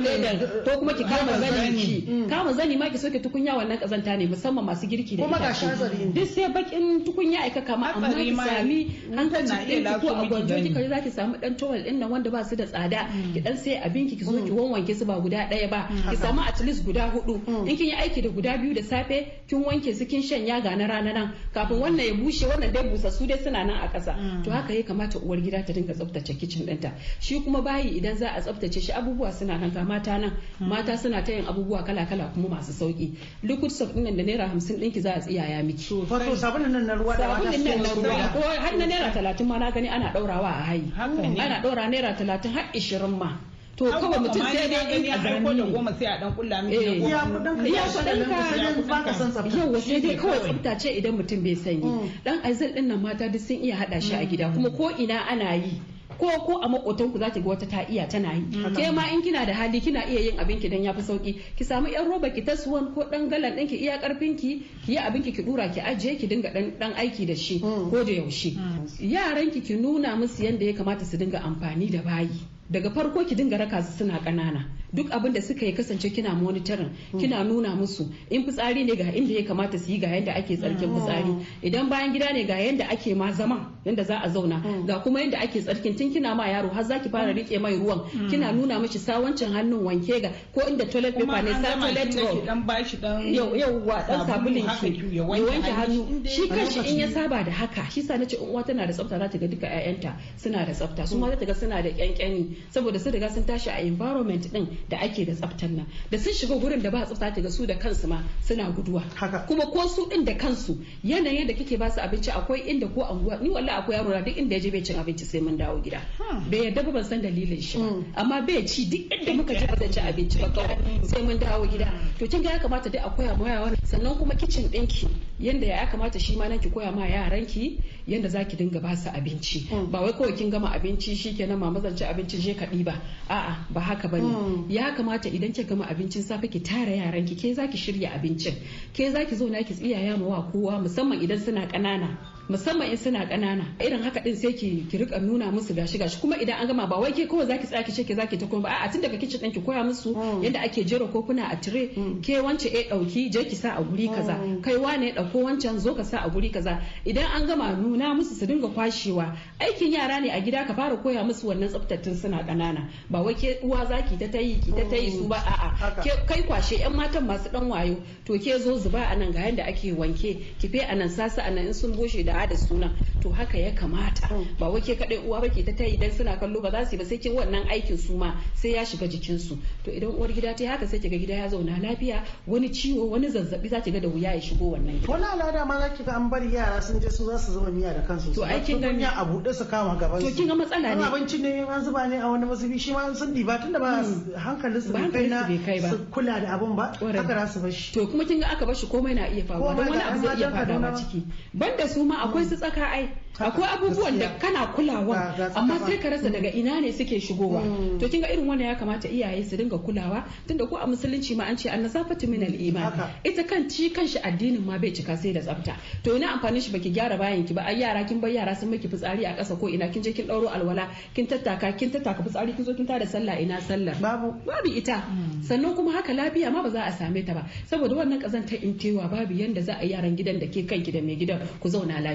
ko 0.64 0.80
kuma 0.80 0.94
ki 0.94 1.04
kama 1.04 1.34
zani 1.36 1.76
ki. 1.76 2.26
Kama 2.30 2.54
zani 2.54 2.78
ma 2.78 2.88
ki 2.90 2.98
soke 2.98 3.20
tukunya 3.20 3.54
wannan 3.60 3.78
kazanta 3.78 4.16
ne 4.18 4.28
musamman 4.28 4.64
masu 4.66 4.88
girki 4.88 5.18
da 5.18 5.24
Kuma 5.28 5.38
ga 5.38 5.52
itace. 5.52 5.68
shazari 5.68 5.98
ne. 6.00 6.14
duk 6.16 6.28
sai 6.28 6.48
bakin 6.54 7.04
tukunya 7.04 7.40
aika 7.44 7.62
kama 7.66 7.92
amma 7.96 8.14
ki 8.14 8.36
sami 8.36 8.88
hankali 9.16 9.48
ɗinki 9.68 10.00
ko 10.02 10.08
a 10.16 10.26
gwanjo 10.28 10.61
zani. 10.64 10.74
kika 10.76 10.90
za 10.90 11.02
ki 11.02 11.10
samu 11.12 11.36
dan 11.42 11.56
towel 11.58 11.84
ɗin 11.84 11.98
nan 12.00 12.10
wanda 12.12 12.30
ba 12.30 12.44
su 12.44 12.56
da 12.56 12.66
tsada 12.66 13.08
ki 13.34 13.40
dan 13.42 13.58
sai 13.58 13.76
abinki 13.82 14.18
ki 14.18 14.24
zo 14.24 14.32
ki 14.44 14.52
wanwanke 14.52 14.96
su 14.96 15.06
ba 15.06 15.20
guda 15.20 15.48
ɗaya 15.50 15.70
ba. 15.70 15.88
Ki 16.10 16.16
samu 16.18 16.42
at 16.42 16.60
least 16.62 16.86
guda 16.86 17.12
huɗu 17.12 17.68
in 17.68 17.78
kin 17.78 17.88
yi 17.88 17.94
aiki 17.96 18.22
da 18.22 18.30
guda 18.30 18.58
biyu 18.58 18.74
da 18.74 18.82
safe 18.84 19.26
kin 19.48 19.64
wanke 19.64 19.94
su 19.96 20.06
kin 20.06 20.22
shanya 20.22 20.62
ga 20.64 20.76
na 20.76 20.86
rana 20.88 21.14
nan. 21.14 21.32
Kafin 21.54 21.78
wannan 21.80 22.06
ya 22.06 22.14
bushe 22.14 22.46
wannan 22.48 22.72
dai 22.74 22.84
busassu 22.90 23.28
dai 23.28 23.38
suna 23.44 23.64
nan 23.64 23.78
a 23.82 23.88
ƙasa. 23.88 24.44
To 24.44 24.52
haka 24.52 24.74
ya 24.74 24.84
kamata 24.84 25.20
uwar 25.20 25.38
gida 25.42 25.64
ta 25.66 25.74
dinga 25.74 25.94
tsaftace 25.94 26.34
kicin 26.38 26.66
ɗinta. 26.66 26.92
Shi 27.20 27.40
kuma 27.42 27.62
bayi 27.62 27.98
idan 27.98 28.18
za 28.18 28.30
a 28.36 28.42
tsaftace 28.42 28.80
shi 28.82 28.92
abubuwa 28.92 29.32
suna 29.32 29.58
nan 29.58 29.72
ga 29.72 29.84
mata 29.84 30.18
nan. 30.18 30.32
Mata 30.60 30.98
suna 30.98 31.22
ta 31.24 31.32
yin 31.32 31.46
abubuwa 31.46 31.84
kala 31.86 32.06
kala 32.06 32.32
kuma 32.34 32.50
masu 32.50 32.72
sauƙi 32.74 33.16
liquid 33.44 33.72
soap 33.72 33.94
ɗin 33.96 34.04
nan 34.04 34.18
da 34.18 34.24
naira 34.24 34.48
hamsin 34.48 34.78
ɗinki 34.80 35.02
za 35.02 35.12
a 35.16 35.20
tsiyaya 35.20 35.64
miki. 35.64 35.94
Wato 36.10 36.36
sabulun 36.36 36.72
nan 36.72 36.86
na 36.86 36.94
ruwa 36.96 37.18
da 37.18 37.30
wata 37.30 37.52
sabulin 37.52 37.66
nan 37.66 38.02
na 38.02 38.10
ruwa. 38.10 38.34
ko 38.34 38.40
har 38.42 38.78
na 38.78 38.86
naira 38.86 39.12
talatin 39.14 39.48
ma 39.48 39.58
na 39.58 39.72
gani 39.72 39.88
ana 39.90 40.12
ɗaurawa 40.14 40.51
a 40.52 40.64
hayi 40.72 40.92
ana 41.40 41.62
ɗaura 41.64 41.90
naira 41.90 42.14
talatin 42.18 42.52
har 42.54 42.66
ishirin 42.74 43.18
ma. 43.18 43.38
To 43.78 43.86
kawai 43.86 44.20
mutum 44.20 44.44
sai 44.46 44.68
dai 44.70 44.96
in 44.96 45.06
a 45.12 45.18
da 45.18 45.66
goma 45.72 45.92
sai 45.98 46.06
a 46.06 46.20
dan 46.20 46.34
kulla 46.36 46.62
miki 46.62 46.86
Eh. 46.86 47.00
goma. 47.00 47.40
kuɗin 47.40 47.74
ya 47.74 47.84
kuɗin 47.88 49.04
ka. 49.04 49.14
san 49.14 49.32
tsafta 49.32 49.58
yau 49.58 49.80
sai 49.80 50.00
dai 50.02 50.16
kawai 50.16 50.38
kawai. 50.38 50.40
tsafta 50.62 50.78
ce 50.80 50.90
idan 50.98 51.14
mutum 51.18 51.44
bai 51.44 51.56
sanyi. 51.56 52.12
Dan 52.24 52.40
aizal 52.44 52.70
ɗin 52.76 52.86
nan 52.88 53.02
mata 53.02 53.30
duk 53.30 53.42
sun 53.42 53.58
iya 53.64 53.76
hada 53.76 54.02
shi 54.02 54.14
a 54.14 54.26
gida 54.26 54.52
kuma 54.54 54.70
ko 54.70 54.90
ina 55.00 55.18
ana 55.26 55.56
yi. 55.56 55.82
Ko 56.22 56.30
ko 56.46 56.54
a 56.62 56.68
makotan 56.70 57.10
ku 57.12 57.18
zaki 57.18 57.42
ga 57.42 57.50
wata 57.50 57.66
ta 57.66 57.82
iya 57.90 58.06
tana 58.08 58.34
yi. 58.38 58.46
Ke 58.78 58.92
ma. 58.94 59.10
in 59.10 59.22
kina 59.26 59.46
da 59.46 59.54
hali 59.54 59.82
kina 59.82 60.06
iya 60.06 60.20
yin 60.30 60.38
abin 60.40 60.60
ki 60.62 60.70
dan 60.70 60.84
yafi 60.84 61.02
sauƙi 61.02 61.34
ki 61.58 61.64
samu 61.66 61.88
yan 61.90 62.06
roba 62.08 62.30
ki 62.30 62.44
ta 62.46 62.54
suwan 62.56 62.94
ko 62.94 63.04
dan 63.10 63.28
galan 63.30 63.58
ɗinki 63.58 63.76
iya 63.82 63.98
ƙarfin 63.98 64.38
ki 64.38 64.62
ki 64.86 64.92
yi 64.94 64.98
abin 64.98 65.24
ki 65.24 65.32
ki 65.34 65.44
dura 65.44 65.68
ki 65.74 65.82
ajiye 65.82 66.18
ki 66.22 66.28
dinga 66.28 66.54
dan 66.54 66.78
dan 66.80 66.94
aiki 66.94 67.26
da 67.26 67.36
shi 67.36 67.60
ko 67.60 68.04
da 68.06 68.12
yaushe. 68.12 68.54
Yaran 69.02 69.50
ki 69.52 69.62
ki 69.62 69.76
nuna 69.82 70.16
musu 70.16 70.44
yanda 70.44 70.64
ya 70.66 70.74
kamata 70.74 71.06
su 71.06 71.18
dinga 71.18 71.42
amfani 71.42 71.90
da 71.90 72.02
bayi. 72.06 72.30
Daga 72.70 72.92
farko 72.94 73.26
ki 73.26 73.36
dinga 73.36 73.58
raka 73.58 73.82
su 73.82 73.98
suna 73.98 74.20
ƙanana. 74.22 74.81
Duk 74.94 75.10
abin 75.12 75.34
da 75.34 75.42
suka 75.42 75.66
yi 75.66 75.74
kasance 75.74 76.10
kina 76.14 76.30
monitorin 76.36 76.90
kina 77.20 77.44
nuna 77.44 77.76
musu 77.76 78.10
in 78.30 78.44
fitsari 78.46 78.84
ne 78.86 78.96
ga 78.96 79.04
inda 79.12 79.34
ya 79.34 79.44
kamata 79.48 79.78
su 79.80 79.92
yi 79.92 79.98
ga 80.00 80.08
yanda 80.08 80.34
ake 80.36 80.58
tsarkin 80.58 80.90
fitsari. 80.96 81.46
Idan 81.64 81.90
bayan 81.90 82.14
gida 82.14 82.34
ne 82.34 82.44
ga 82.44 82.56
yanda 82.56 82.86
ake 82.90 83.16
ma 83.16 83.32
zama 83.32 83.72
yanda 83.86 84.04
za 84.04 84.20
a 84.24 84.28
zauna. 84.30 84.62
Ga 84.88 85.00
kuma 85.00 85.20
yanda 85.22 85.38
ake 85.40 85.62
tsarkin 85.62 85.96
tun 85.98 86.12
kina 86.14 86.36
ma 86.36 86.46
yaro 86.48 86.70
har 86.70 86.84
zaki 86.84 87.10
fara 87.10 87.34
riƙe 87.34 87.60
mai 87.62 87.76
ruwan 87.78 88.30
kina 88.30 88.52
nuna 88.52 88.80
mishi 88.80 89.00
sawancin 89.00 89.52
hannun 89.54 89.84
wanke 89.84 90.22
ga 90.22 90.32
ko 90.54 90.62
inda 90.68 90.86
toilet 90.92 91.16
paper 91.16 91.42
ne 91.44 91.52
sa 91.54 91.80
toilet 91.80 92.16
roll. 92.16 92.46
dan 92.46 92.64
bashi 92.66 92.98
dan 92.98 93.34
yau 93.34 93.56
yauwa 93.56 94.04
dan 94.08 94.28
sabulin 94.28 94.68
ki 94.80 95.16
ya 95.18 95.24
wanke 95.24 95.72
hannu. 95.72 96.28
shi. 96.28 96.48
Kanshi 96.50 96.86
in 96.86 97.00
ya 97.00 97.08
saba 97.08 97.44
da 97.44 97.52
haka 97.52 97.90
shi 97.92 98.02
sa 98.02 98.18
nace 98.18 98.36
uwa 98.38 98.64
tana 98.66 98.86
da 98.88 98.94
tsafta 98.94 99.18
za 99.20 99.28
ta 99.30 99.38
ga 99.38 99.48
duka 99.48 99.68
ƴaƴanta 99.68 100.12
suna 100.38 100.66
da 100.66 100.74
tsafta. 100.74 101.08
Su 101.08 101.18
ma 101.18 101.30
za 101.30 101.36
ta 101.38 101.46
ga 101.46 101.54
suna 101.56 101.82
da 101.82 101.90
kyankyani 101.90 102.56
saboda 102.70 103.00
sun 103.00 103.14
riga 103.14 103.30
sun 103.30 103.46
tashi 103.46 103.70
a 103.70 103.80
environment 103.80 104.52
din 104.52 104.68
da 104.90 104.98
ake 105.00 105.26
da 105.26 105.34
tsaftan 105.34 105.76
nan. 105.76 105.86
Da 106.10 106.18
sun 106.18 106.34
shiga 106.34 106.56
gurin 106.60 106.82
da 106.82 106.90
ba 106.92 107.06
tsafta 107.06 107.34
ta 107.36 107.42
ga 107.42 107.50
su 107.50 107.66
da 107.66 107.76
kansu 107.76 108.08
ma 108.08 108.24
suna 108.44 108.72
guduwa. 108.72 109.02
Kuma 109.48 109.66
ko 109.66 109.88
su 109.88 110.08
din 110.10 110.24
da 110.26 110.34
kansu 110.38 110.78
yanayin 111.04 111.48
da 111.48 111.54
kike 111.54 111.78
ba 111.78 111.90
su 111.92 112.00
abinci 112.00 112.32
akwai 112.32 112.60
inda 112.70 112.88
ko 112.88 113.02
anguwa 113.04 113.40
ni 113.42 113.50
wallahi 113.50 113.78
akwai 113.82 113.98
yaro 113.98 114.10
na 114.10 114.22
duk 114.22 114.38
inda 114.38 114.56
ya 114.56 114.62
je 114.62 114.72
bai 114.72 114.82
cin 114.84 114.98
abinci 115.00 115.26
sai 115.26 115.42
mun 115.42 115.58
dawo 115.58 115.82
gida. 115.82 116.02
Bai 116.50 116.66
yadda 116.66 116.84
ba 116.84 116.92
ban 116.92 117.04
san 117.04 117.22
dalilin 117.22 117.62
shi 117.62 117.78
ba. 117.78 118.04
Amma 118.22 118.42
bai 118.42 118.66
ci 118.68 118.86
duk 118.90 119.12
inda 119.12 119.34
muka 119.34 119.54
je 119.54 119.66
ba 119.68 119.90
ci 119.90 120.00
abinci 120.00 120.40
ba 120.40 120.50
kawai 120.50 120.78
sai 121.08 121.22
mun 121.24 121.38
dawo 121.40 121.66
gida. 121.68 121.88
To 122.20 122.28
kin 122.28 122.42
ga 122.44 122.52
ya 122.52 122.60
kamata 122.60 122.90
dai 122.90 123.02
a 123.04 123.10
koya 123.10 123.36
ma 123.38 123.72
sannan 123.86 124.16
kuma 124.18 124.36
kicin 124.36 124.70
ɗinki 124.70 125.08
yanda 125.42 125.66
ya 125.68 125.86
kamata 125.90 126.20
shi 126.20 126.36
ma 126.38 126.48
nan 126.48 126.60
ki 126.60 126.70
koya 126.70 126.92
ma 126.96 127.06
yaranki 127.06 127.80
yanda 128.08 128.30
zaki 128.30 128.56
dinga 128.58 128.80
ba 128.82 128.96
su 128.96 129.10
abinci 129.10 129.68
ba 129.92 130.02
wai 130.02 130.12
kawai 130.14 130.36
kin 130.38 130.50
gama 130.50 130.70
abinci 130.70 131.16
shikenan 131.16 131.58
mama 131.60 131.80
zan 131.82 131.96
ci 131.98 132.04
abinci 132.04 132.38
je 132.40 132.54
ka 132.54 132.66
ɗiba. 132.66 132.94
A'a 133.30 133.66
ba 133.70 133.80
haka 133.82 134.08
ba 134.08 134.18
ne. 134.20 134.66
Ya 134.70 134.94
kamata 134.96 135.30
idan 135.30 135.52
ki 135.54 135.64
gama 135.64 135.86
abincin 135.86 136.22
safe 136.22 136.48
ki 136.50 136.60
tara 136.62 136.92
yaranki 136.92 137.36
ke 137.36 137.54
zaki 137.56 137.78
shirya 137.78 138.10
abincin. 138.14 138.54
Ke 138.94 139.12
zaki 139.12 139.36
zo 139.36 139.48
na 139.50 139.64
ki 139.64 139.74
tsiyaya 139.74 140.18
ma 140.18 140.26
wa 140.28 140.42
kowa 140.52 140.82
musamman 140.82 141.22
idan 141.22 141.40
suna 141.40 141.68
ƙanana. 141.68 142.18
Musamman 142.52 142.90
in 142.92 142.98
suna 142.98 143.26
ƙanana. 143.26 143.66
Irin 143.80 144.04
haka 144.04 144.20
din 144.20 144.36
sai 144.36 144.52
ki 144.54 144.86
ki 144.90 144.98
riƙa 144.98 145.22
nuna 145.22 145.52
musu 145.52 145.74
gashi 145.74 145.98
gashi. 145.98 146.20
Kuma 146.20 146.36
idan 146.36 146.60
an 146.62 146.68
gama 146.68 146.88
ba 146.88 147.00
wai 147.00 147.12
ke 147.12 147.28
kawai 147.28 147.48
zaki 147.48 147.66
tsaya 147.68 147.84
ki 147.84 147.92
ce 147.92 148.04
ke 148.04 148.16
zaki 148.16 148.38
ta 148.38 148.46
kuma 148.48 148.62
ba. 148.64 148.70
A'a 148.70 148.92
tun 148.92 149.02
daga 149.02 149.18
kicin 149.18 149.40
ɗin 149.40 149.54
ki 149.54 149.62
koya 149.62 149.84
musu 149.84 150.14
yadda 150.44 150.60
ake 150.66 150.84
jera 150.86 151.08
kofuna 151.08 151.48
a 151.52 151.56
tire. 151.56 151.88
Ke 152.22 152.44
wance 152.44 152.66
eh 152.68 152.90
ɗauki 152.92 153.32
je 153.32 153.44
ki 153.46 153.56
sa 153.56 153.76
a 153.78 153.84
guri 153.84 154.08
kaza. 154.08 154.36
Kai 154.62 154.76
wane 154.76 155.08
ya 155.08 155.14
ɗauko 155.24 155.44
wancan 155.44 155.80
zo 155.80 155.96
ka 155.96 156.04
sa 156.04 156.20
a 156.26 156.30
guri 156.30 156.52
kaza. 156.52 156.82
Idan 157.06 157.26
an 157.34 157.48
gama 157.48 157.72
nuna 157.76 158.14
musu 158.14 158.36
su 158.36 158.46
dinga 158.46 158.68
kwashewa. 158.68 159.36
Aikin 159.60 159.92
yara 159.94 160.20
ne 160.20 160.30
a 160.30 160.42
gida 160.42 160.66
ka 160.68 160.74
fara 160.74 160.98
koya 160.98 161.24
musu 161.24 161.48
wannan 161.48 161.70
tsaftattun 161.70 162.16
suna 162.16 162.44
ƙanana. 162.44 162.90
Ba 163.10 163.22
wai 163.24 163.34
ke 163.34 163.60
uwa 163.64 163.86
zaki 163.88 164.18
ta 164.20 164.28
tayi 164.28 164.60
ki 164.62 164.72
ta 164.72 164.84
tayi 164.90 165.12
su 165.12 165.28
ba. 165.28 165.38
A'a 165.38 166.02
ke 166.04 166.12
kai 166.28 166.44
kwashe 166.44 166.80
yan 166.80 166.94
matan 166.96 167.26
masu 167.28 167.50
dan 167.52 167.70
wayo. 167.72 167.96
To 168.26 168.38
ke 168.38 168.60
zo 168.60 168.78
zuba 168.78 169.08
a 169.08 169.16
nan 169.16 169.32
ga 169.32 169.40
yanda 169.40 169.64
ake 169.68 169.96
wanke. 169.96 170.44
Kife 170.60 170.84
a 170.90 170.96
nan 170.96 171.10
sasa 171.10 171.42
a 171.48 171.52
nan 171.52 171.68
in 171.68 171.74
sun 171.74 171.94
bushe 171.96 172.26
da 172.26 172.41
da 172.48 172.56
suna. 172.58 172.92
To 173.22 173.30
haka 173.30 173.58
ya 173.58 173.72
kamata. 173.72 174.30
Ba 174.60 174.70
wai 174.70 174.82
ke 174.82 174.96
kadai 174.98 175.20
uwa 175.26 175.42
bake 175.42 175.64
ta 175.66 175.72
tayi 175.72 175.98
dan 176.00 176.12
suna 176.12 176.38
kallo 176.38 176.62
ba 176.62 176.72
za 176.72 176.86
su 176.86 176.96
yi 176.96 176.98
ba 176.98 177.06
sai 177.06 177.18
kin 177.18 177.34
wannan 177.34 177.68
aikin 177.70 177.98
su 177.98 178.18
ma 178.18 178.34
sai 178.56 178.74
ya 178.74 178.84
shiga 178.86 179.08
jikin 179.08 179.40
su 179.40 179.58
to 179.84 179.92
idan 179.92 180.10
uwar 180.16 180.32
gida 180.34 180.54
ta 180.56 180.66
haka 180.74 180.88
sai 180.88 181.00
kiga 181.00 181.18
gida 181.18 181.34
ya 181.34 181.48
zauna 181.50 181.78
lafiya 181.82 182.24
wani 182.48 182.70
ciwo 182.70 183.10
wani 183.10 183.28
zazzaɓi 183.28 183.70
za 183.70 183.82
ki 183.82 183.92
ga 183.92 184.00
da 184.00 184.08
wuya 184.08 184.34
ya 184.34 184.42
shigo 184.42 184.72
wannan 184.74 185.00
wani 185.08 185.24
al'ada 185.26 185.66
ma 185.66 185.80
za 185.80 185.90
ki 185.94 186.04
ga 186.04 186.16
an 186.18 186.30
bari 186.30 186.54
yara 186.54 186.82
sun 186.82 187.00
je 187.00 187.10
su 187.10 187.26
za 187.26 187.38
su 187.38 187.52
zuba 187.54 187.70
miya 187.72 187.94
da 187.94 188.02
kansu 188.02 188.34
To, 188.34 188.42
su 188.42 188.44
ai 188.44 188.58
bar 188.58 188.66
kin 188.66 188.80
gani- 188.82 189.04
a 189.06 189.26
buɗe 189.26 189.54
su 189.54 189.66
kama 189.70 189.96
gaban 190.00 190.20
to 190.22 190.30
su 190.30 190.36
kin 190.36 190.48
ga 190.48 190.56
matsala 190.56 190.96
ne. 190.96 191.04
Abinci 191.04 191.38
ne 191.42 191.62
an 191.68 191.84
zuba 191.84 192.08
ne 192.08 192.18
a 192.18 192.28
wani 192.28 192.46
mazubi 192.46 192.80
shi 192.80 192.92
ma 192.94 193.14
sun 193.14 193.34
diba 193.34 193.58
tunda 193.62 193.80
ba 193.80 194.02
hankalin 194.38 194.82
su 194.82 194.92
Ba 194.94 195.00
bai 195.00 195.12
kai 195.12 195.28
na 195.28 195.44
ba. 195.82 195.90
su 195.90 195.98
kula 196.12 196.40
da 196.42 196.58
abun 196.58 196.76
ba 196.76 196.94
haka 197.00 197.46
za 197.46 197.48
su 197.48 197.60
bar 197.60 197.72
shi. 197.72 197.94
To 197.94 198.08
kuma 198.08 198.26
kin 198.26 198.40
ga 198.40 198.48
aka 198.52 198.66
bashi 198.66 198.88
komai 198.88 199.14
na 199.16 199.28
iya 199.28 199.44
faruwa 199.46 199.76
don 199.76 199.88
wani 199.90 200.02
abu 200.02 200.26
zai 200.26 200.38
iya 200.38 200.52
Kaduna. 200.52 200.92
ciki. 200.98 201.24
Banda 201.54 201.88
su 201.88 202.04
ma 202.04 202.21
akwai 202.24 202.46
su 202.46 202.56
tsaka 202.58 202.86
ai 202.92 203.10
akwai 203.40 203.68
abubuwan 203.74 204.20
da 204.20 204.30
kana 204.40 204.68
kulawa 204.68 205.34
amma 205.56 205.80
sai 205.80 205.98
ka 205.98 206.10
rasa 206.10 206.30
daga 206.30 206.52
ina 206.52 206.80
ne 206.82 206.92
suke 206.92 207.20
shigowa. 207.20 207.62
Mm. 207.64 208.00
to 208.00 208.08
kin 208.10 208.22
ga 208.22 208.28
irin 208.28 208.46
wannan 208.48 208.68
ya 208.68 208.76
kamata 208.76 209.08
iyaye 209.10 209.44
su 209.44 209.58
dinga 209.58 209.78
kulawa 209.78 210.24
tunda 210.48 210.66
ko 210.68 210.78
a 210.78 210.86
musulunci 210.88 211.36
ma 211.36 211.46
an 211.46 211.58
ce 211.58 211.70
annasafatu 211.70 212.28
min 212.28 212.44
al-iman 212.44 212.94
ita 213.24 213.44
kan 213.44 213.70
ci 213.70 213.90
kanshi 213.90 214.20
addinin 214.22 214.62
ma 214.66 214.78
bai 214.78 214.92
cika 214.92 215.18
sai 215.18 215.32
da 215.34 215.40
tsafta. 215.42 215.74
To 216.04 216.16
ina 216.16 216.28
amfanin 216.38 216.62
shi 216.62 216.72
baki 216.72 216.92
gyara 216.92 217.18
bayan 217.18 217.46
ki 217.46 217.54
ba 217.54 217.64
ai 217.66 217.80
yara 217.80 218.04
kin 218.06 218.20
bar 218.20 218.30
yara 218.30 218.56
sun 218.56 218.70
miki 218.70 218.88
fitsari 218.88 219.26
a 219.26 219.34
ƙasa 219.36 219.58
ko 219.60 219.68
ina 219.70 219.88
kin 219.90 220.04
je 220.04 220.12
kin 220.14 220.28
dauro 220.28 220.48
alwala 220.48 220.88
kin 221.16 221.26
tattaka 221.28 221.72
kin 221.78 221.90
tattaka 221.92 222.22
fitsari 222.24 222.54
kin 222.54 222.66
zo 222.66 222.74
kin 222.76 222.86
tada 222.86 223.06
sallah 223.08 223.40
ina 223.42 223.58
sallar? 223.62 223.96
Babu. 224.02 224.34
Babu 224.46 224.70
ita. 224.70 225.02
Sannan 225.42 225.74
kuma 225.76 225.92
haka 225.92 226.14
lafiya 226.14 226.52
ma 226.52 226.62
ba 226.62 226.70
za 226.70 226.84
a 226.86 226.92
same 226.92 227.24
ta 227.26 227.34
ba. 227.34 227.48
Saboda 227.66 227.96
wannan 227.96 228.22
kazantar 228.22 228.60
intewa 228.62 229.10
babu 229.10 229.34
yanda 229.34 229.62
za 229.62 229.80
a 229.82 229.86
yaran 229.86 230.16
gidan 230.18 230.38
da 230.40 230.46
ke 230.48 230.68
kanki 230.68 230.92
da 230.92 231.02
mai 231.02 231.16
gidan 231.18 231.40
ku 231.60 231.70
zauna 231.70 231.98
lafiya. 231.98 232.11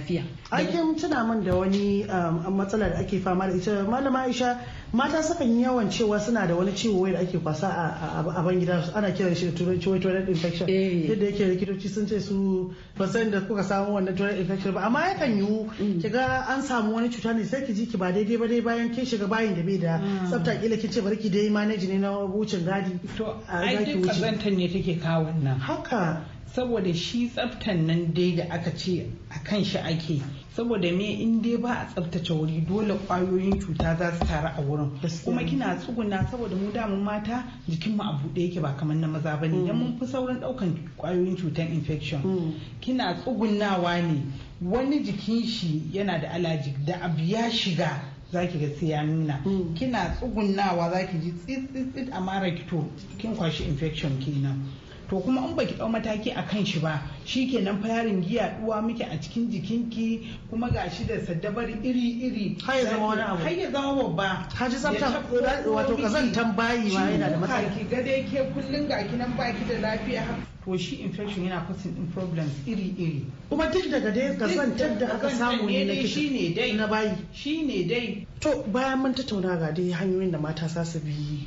Aikin 0.51 0.87
kin 0.87 0.97
tuna 0.97 1.25
min 1.25 1.45
da 1.45 1.55
wani 1.57 2.05
um, 2.05 2.57
matsala 2.57 2.89
da 2.91 2.99
ake 2.99 3.21
fama 3.21 3.47
da 3.47 3.53
ita. 3.57 3.85
Malama 3.85 4.21
Aisha 4.27 4.59
mata 4.93 5.23
sukan 5.23 5.49
yi 5.49 5.63
yawan 5.65 5.89
cewa 5.91 6.21
suna 6.21 6.47
da 6.47 6.55
wani 6.55 6.73
ciwo 6.73 7.01
wai 7.01 7.13
da 7.13 7.19
ake 7.21 7.39
kwasa 7.39 7.69
a 7.69 8.43
ban 8.43 8.61
gida. 8.61 8.93
Ana 8.95 9.11
kiran 9.13 9.35
shi 9.37 9.51
da 9.51 9.53
turanci 9.59 9.87
wai 9.91 9.99
toilet 9.99 10.29
infection. 10.29 10.69
Eh. 10.69 11.09
yadda 11.09 11.27
yake 11.27 11.45
likitoci 11.57 11.89
sun 11.89 12.07
ce 12.07 12.21
su 12.21 12.73
ba 12.97 13.07
san 13.09 13.31
da 13.31 13.41
kuka 13.41 13.63
samu 13.63 13.95
wannan 13.95 14.17
toilet 14.17 14.39
infection 14.39 14.73
ba. 14.75 14.81
Amma 14.87 15.01
yakan 15.01 15.37
yiwu 15.37 16.01
kiga 16.03 16.47
an 16.49 16.63
samu 16.63 16.95
wani 16.95 17.09
cuta 17.09 17.33
ne 17.35 17.45
sai 17.45 17.65
ki 17.67 17.73
ji 17.73 17.87
ki 17.87 17.97
ba 17.97 18.13
daidai 18.13 18.37
ba 18.39 18.47
dai 18.49 18.61
bayan 18.61 18.95
kin 18.95 19.05
shiga 19.05 19.27
bayin 19.29 19.55
da 19.55 19.63
bai 19.63 19.79
da 19.79 20.01
tsafta. 20.29 20.61
Kila 20.61 20.77
kin 20.77 20.91
ce 20.93 21.01
bari 21.01 21.17
ki 21.17 21.29
dai 21.31 21.49
manage 21.51 21.87
ne 21.89 21.99
na 21.99 22.11
wucin 22.27 22.65
gadi. 22.65 22.99
To 23.17 23.35
ai 23.49 23.85
duk 23.85 24.07
kazantar 24.07 24.53
ne 24.57 24.69
take 24.69 25.01
kawo 25.01 25.25
wannan. 25.27 25.59
Haka. 25.59 26.36
Saboda 26.55 26.95
shi 26.95 27.29
tsaftan 27.29 27.87
nan 27.87 28.13
dai 28.15 28.35
da 28.37 28.45
aka 28.55 28.71
ce 28.77 29.07
a 29.31 29.39
kan 29.45 29.63
shi 29.65 29.79
ake 29.79 30.23
saboda 30.57 30.91
me? 30.97 31.21
In 31.23 31.43
dai 31.43 31.57
ba 31.57 31.69
a 31.83 31.87
tsaftace 31.87 32.31
wuri 32.33 32.65
dole 32.67 32.95
ƙwayoyin 33.07 33.61
cuta 33.61 33.97
za 33.99 34.13
su 34.13 34.25
taru 34.25 34.49
a 34.57 34.63
wurin. 34.63 34.91
Kuma 35.25 35.43
kina 35.45 35.77
tsuguna 35.77 36.27
saboda 36.31 36.57
mu 36.57 36.73
damun 36.73 37.03
mata 37.05 37.45
jikinmu 37.69 38.01
a 38.03 38.19
buɗe 38.23 38.41
yake 38.49 38.61
ba 38.63 38.75
kamar 38.79 38.97
na 38.97 39.07
maza 39.07 39.37
ba 39.37 39.47
ne. 39.49 39.67
Dan 39.67 39.77
mun 39.77 39.99
fi 39.99 40.07
saurin 40.07 40.41
ɗaukan 40.41 40.73
ƙwayoyin 40.99 41.37
cutan 41.37 41.69
infection 41.73 42.23
Mm. 42.23 42.55
kina 42.81 43.15
tsugunawa 43.23 44.01
ne. 44.01 44.23
Wani 44.63 45.05
jikin 45.05 45.45
shi 45.45 45.83
yana 45.93 46.19
da 46.21 46.29
allergic 46.33 46.85
da 46.87 46.95
abu 47.03 47.21
ya 47.23 47.51
shiga 47.51 48.01
zaki 48.33 48.59
ga 48.59 48.69
sai 48.81 48.87
ya 48.89 49.03
nuna. 49.05 49.41
Mm. 49.45 49.75
kina 49.75 50.17
tsugunawa 50.17 50.91
zaki 50.91 51.19
ji 51.21 51.33
tsit 51.33 51.93
tsit 51.93 52.09
a 52.13 52.21
mara 52.21 52.51
kito 52.51 52.89
kin 53.19 53.37
kwashi 53.37 53.65
infection 53.69 54.19
kenan. 54.19 54.65
To 55.09 55.21
kuma 55.21 55.47
in 55.49 55.55
baki 55.57 55.75
ɗau 55.79 55.89
mataki 55.91 56.33
a 56.37 56.43
kan 56.43 56.65
shi 56.65 56.79
ba 56.81 57.01
shikenan 57.25 57.81
fa 57.81 57.89
yarin 57.89 58.23
giya 58.23 58.59
duwa 58.61 58.83
miki 58.83 59.03
a 59.05 59.17
cikin 59.21 59.51
jikinki 59.51 60.27
kuma 60.51 60.69
gashi 60.71 61.07
da 61.07 61.15
saddabar 61.21 61.69
iri 61.69 62.27
iri 62.27 62.57
Har 62.67 62.75
ya 62.77 62.91
zama 62.91 63.07
wani 63.07 63.23
abu. 63.23 63.43
har 63.43 63.51
ya 63.53 63.71
zama 63.71 64.03
babba. 64.03 64.49
Ka 64.57 64.69
ji 64.69 64.77
tsafta, 64.77 65.23
wato 65.71 65.97
kazantan 65.97 66.57
bayi 66.57 66.91
ma 66.93 67.07
yana 67.11 67.31
da 67.31 67.37
matsala. 67.39 67.71
ki 67.77 67.85
ga 67.91 68.03
dai 68.03 68.23
ke 68.27 68.51
kullun 68.55 68.89
ga 68.89 69.03
ki 69.07 69.17
nan 69.17 69.33
baki 69.37 69.69
da 69.69 69.75
lafiya? 69.79 70.25
To 70.65 70.77
shi 70.77 70.97
infection 71.03 71.45
yana 71.47 71.65
causing 71.69 71.95
din 71.95 72.11
problems 72.13 72.51
iri 72.67 72.91
iri 72.99 73.27
kuma 73.49 73.71
duk 73.71 73.87
daga 73.91 74.11
dai 74.13 74.35
kazantar 74.35 74.99
da 74.99 75.07
aka 75.15 75.31
samu 75.31 75.67
ne 75.71 75.85
na 75.85 75.95
shi 76.07 76.31
ne 76.31 76.55
dai. 76.55 76.73
na 76.73 76.89
bayi. 76.89 77.15
Shi 77.33 77.63
ne 77.63 77.85
dai. 77.87 78.27
To 78.41 78.65
bayan 78.73 78.99
mun 78.99 79.15
tattauna 79.15 79.55
ga 79.59 79.71
dai 79.71 79.93
hanyoyin 79.95 80.33
da 80.33 80.39
mata 80.39 80.67
za 80.69 80.83
su 80.85 80.99
bi. 80.99 81.47